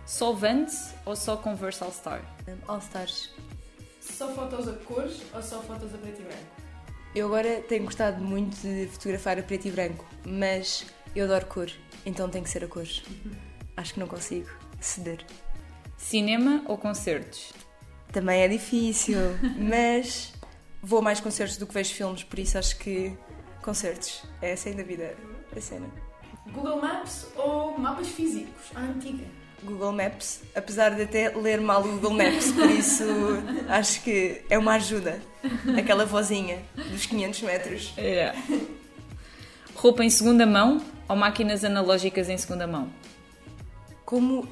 Só 0.05 0.31
Vans 0.31 0.93
ou 1.05 1.15
só 1.15 1.37
Converse 1.37 1.83
All 1.83 1.91
Star? 1.91 2.21
All 2.67 2.79
Stars. 2.79 3.31
Só 3.99 4.29
fotos 4.33 4.67
a 4.67 4.73
cores 4.73 5.21
ou 5.33 5.41
só 5.41 5.61
fotos 5.61 5.93
a 5.93 5.97
preto 5.97 6.21
e 6.21 6.23
branco? 6.23 6.43
Eu 7.13 7.27
agora 7.27 7.61
tenho 7.61 7.83
gostado 7.83 8.23
muito 8.23 8.55
de 8.61 8.87
fotografar 8.87 9.37
a 9.37 9.43
preto 9.43 9.67
e 9.67 9.71
branco, 9.71 10.05
mas 10.25 10.85
eu 11.15 11.25
adoro 11.25 11.45
cor, 11.45 11.69
então 12.05 12.29
tem 12.29 12.41
que 12.41 12.49
ser 12.49 12.63
a 12.63 12.67
cores. 12.67 13.03
Acho 13.75 13.93
que 13.93 13.99
não 13.99 14.07
consigo 14.07 14.49
ceder. 14.79 15.23
Cinema 15.97 16.63
ou 16.67 16.77
concertos? 16.77 17.53
Também 18.11 18.41
é 18.41 18.47
difícil, 18.47 19.17
mas 19.57 20.33
vou 20.81 20.99
a 20.99 21.01
mais 21.01 21.19
concertos 21.19 21.57
do 21.57 21.67
que 21.67 21.73
vejo 21.73 21.93
filmes, 21.93 22.23
por 22.23 22.39
isso 22.39 22.57
acho 22.57 22.77
que 22.77 23.15
concertos 23.61 24.23
é 24.41 24.55
sem 24.55 24.73
dúvida 24.73 25.15
a 25.57 25.61
cena. 25.61 25.87
Google 26.51 26.81
Maps 26.81 27.27
ou 27.35 27.77
mapas 27.77 28.07
físicos? 28.07 28.71
À 28.75 28.81
antiga. 28.81 29.25
Google 29.63 29.91
Maps, 29.91 30.41
apesar 30.55 30.95
de 30.95 31.01
até 31.01 31.29
ler 31.29 31.59
mal 31.59 31.81
o 31.81 31.91
Google 31.93 32.13
Maps, 32.13 32.51
por 32.51 32.69
isso 32.69 33.03
acho 33.67 34.01
que 34.03 34.41
é 34.49 34.57
uma 34.57 34.73
ajuda. 34.73 35.19
Aquela 35.77 36.05
vozinha 36.05 36.61
dos 36.75 37.05
500 37.05 37.41
metros. 37.41 37.93
É. 37.97 38.33
Roupa 39.75 40.03
em 40.03 40.09
segunda 40.09 40.45
mão 40.45 40.81
ou 41.09 41.15
máquinas 41.15 41.63
analógicas 41.63 42.29
em 42.29 42.37
segunda 42.37 42.67
mão? 42.67 42.89
Como 44.05 44.47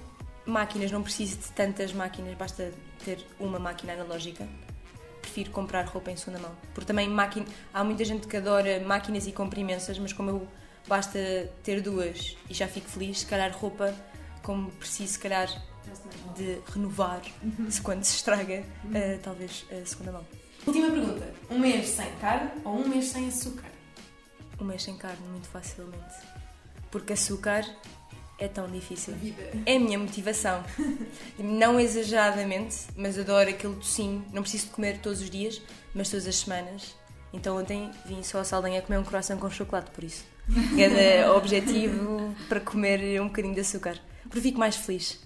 máquinas, 0.46 0.92
não 0.92 1.02
preciso 1.02 1.38
de 1.38 1.52
tantas 1.52 1.94
máquinas, 1.94 2.36
basta 2.36 2.72
ter 3.04 3.20
uma 3.40 3.60
máquina 3.60 3.94
analógica. 3.94 4.48
Prefiro 5.22 5.52
comprar 5.52 5.86
roupa 5.86 6.12
em 6.12 6.18
segunda 6.18 6.40
mão. 6.40 6.52
Porque 6.74 6.86
também 6.86 7.08
máquina, 7.10 7.46
há 7.74 7.84
muita 7.84 8.06
gente 8.06 8.28
que 8.28 8.38
adora 8.38 8.80
máquinas 8.80 9.28
e 9.28 9.32
compra 9.32 9.60
imensas, 9.60 9.98
mas 9.98 10.14
como 10.14 10.30
eu 10.30 10.48
basta 10.88 11.50
ter 11.64 11.82
duas 11.82 12.38
e 12.50 12.54
já 12.54 12.68
fico 12.68 12.90
feliz, 12.90 13.20
se 13.20 13.26
calhar 13.26 13.52
roupa, 13.56 13.94
como 14.44 14.72
preciso, 14.72 15.14
se 15.14 15.20
calhar, 15.20 15.50
de 16.36 16.60
renovar, 16.74 17.22
se 17.70 17.82
quando 17.82 18.04
se 18.04 18.16
estraga, 18.16 18.64
eh, 18.94 19.20
talvez 19.24 19.66
a 19.72 19.86
segunda 19.86 20.12
mão. 20.12 20.26
Última 20.66 20.90
pergunta. 20.90 21.34
Um 21.50 21.60
mês 21.60 21.90
sem 21.90 22.12
carne 22.16 22.52
ou 22.64 22.74
um 22.76 22.88
mês 22.88 23.06
sem 23.06 23.28
açúcar? 23.28 23.70
Um 24.60 24.66
mês 24.66 24.84
sem 24.84 24.98
carne, 24.98 25.28
muito 25.28 25.48
facilmente. 25.48 26.16
Porque 26.90 27.14
açúcar 27.14 27.64
é 28.40 28.48
tão 28.48 28.68
difícil. 28.68 29.14
Vida. 29.16 29.50
É 29.66 29.76
a 29.76 29.80
minha 29.80 30.00
motivação. 30.00 30.64
Não 31.38 31.80
exageradamente, 31.80 32.78
mas 32.96 33.18
adoro 33.18 33.50
aquele 33.50 33.76
docinho. 33.76 34.26
Não 34.34 34.42
preciso 34.42 34.68
de 34.68 34.72
comer 34.72 35.00
todos 35.00 35.22
os 35.22 35.30
dias, 35.30 35.62
mas 35.94 36.10
todas 36.10 36.28
as 36.28 36.36
semanas. 36.36 36.96
Então 37.32 37.58
ontem 37.58 37.92
vim 38.06 38.24
só 38.24 38.40
a 38.40 38.44
Saldanha 38.44 38.82
comer 38.82 38.98
um 38.98 39.04
coração 39.04 39.38
com 39.38 39.50
chocolate, 39.50 39.92
por 39.92 40.04
isso. 40.04 40.24
Cada 40.78 41.34
objetivo 41.36 42.36
para 42.48 42.60
comer 42.60 43.20
um 43.20 43.28
bocadinho 43.28 43.56
de 43.56 43.62
açúcar. 43.62 44.00
Porque 44.24 44.42
fico 44.42 44.60
mais 44.60 44.76
feliz. 44.76 45.20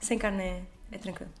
Sem 0.00 0.18
carne 0.18 0.42
é, 0.42 0.62
é 0.92 0.98
tranquilo. 0.98 1.32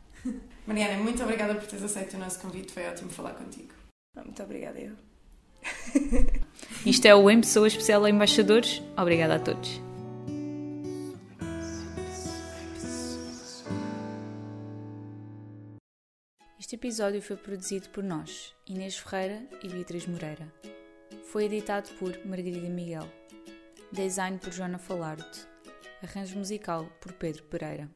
Mariana, 0.66 1.02
muito 1.02 1.22
obrigada 1.22 1.54
por 1.54 1.66
teres 1.66 1.84
aceito 1.84 2.14
o 2.14 2.18
nosso 2.18 2.40
convite. 2.40 2.72
Foi 2.72 2.86
ótimo 2.86 3.10
falar 3.10 3.34
contigo. 3.34 3.72
Ah, 4.16 4.24
Muito 4.24 4.42
obrigada, 4.42 4.78
eu. 4.78 4.92
Isto 6.84 7.06
é 7.06 7.14
o 7.14 7.30
Em 7.30 7.40
Pessoa 7.40 7.68
Especial 7.68 8.04
a 8.04 8.10
Embaixadores. 8.10 8.82
Obrigada 8.96 9.36
a 9.36 9.38
todos. 9.38 9.80
Este 16.58 16.74
episódio 16.74 17.22
foi 17.22 17.36
produzido 17.36 17.88
por 17.90 18.02
nós, 18.02 18.52
Inês 18.66 18.98
Ferreira 18.98 19.40
e 19.62 19.68
Beatriz 19.68 20.04
Moreira. 20.06 20.52
Foi 21.30 21.46
editado 21.46 21.90
por 21.98 22.24
Margarida 22.24 22.68
Miguel. 22.68 23.10
Design 23.90 24.38
por 24.38 24.52
Joana 24.52 24.78
Falarte. 24.78 25.40
Arranjo 26.00 26.38
musical 26.38 26.88
por 27.00 27.14
Pedro 27.14 27.42
Pereira. 27.44 27.90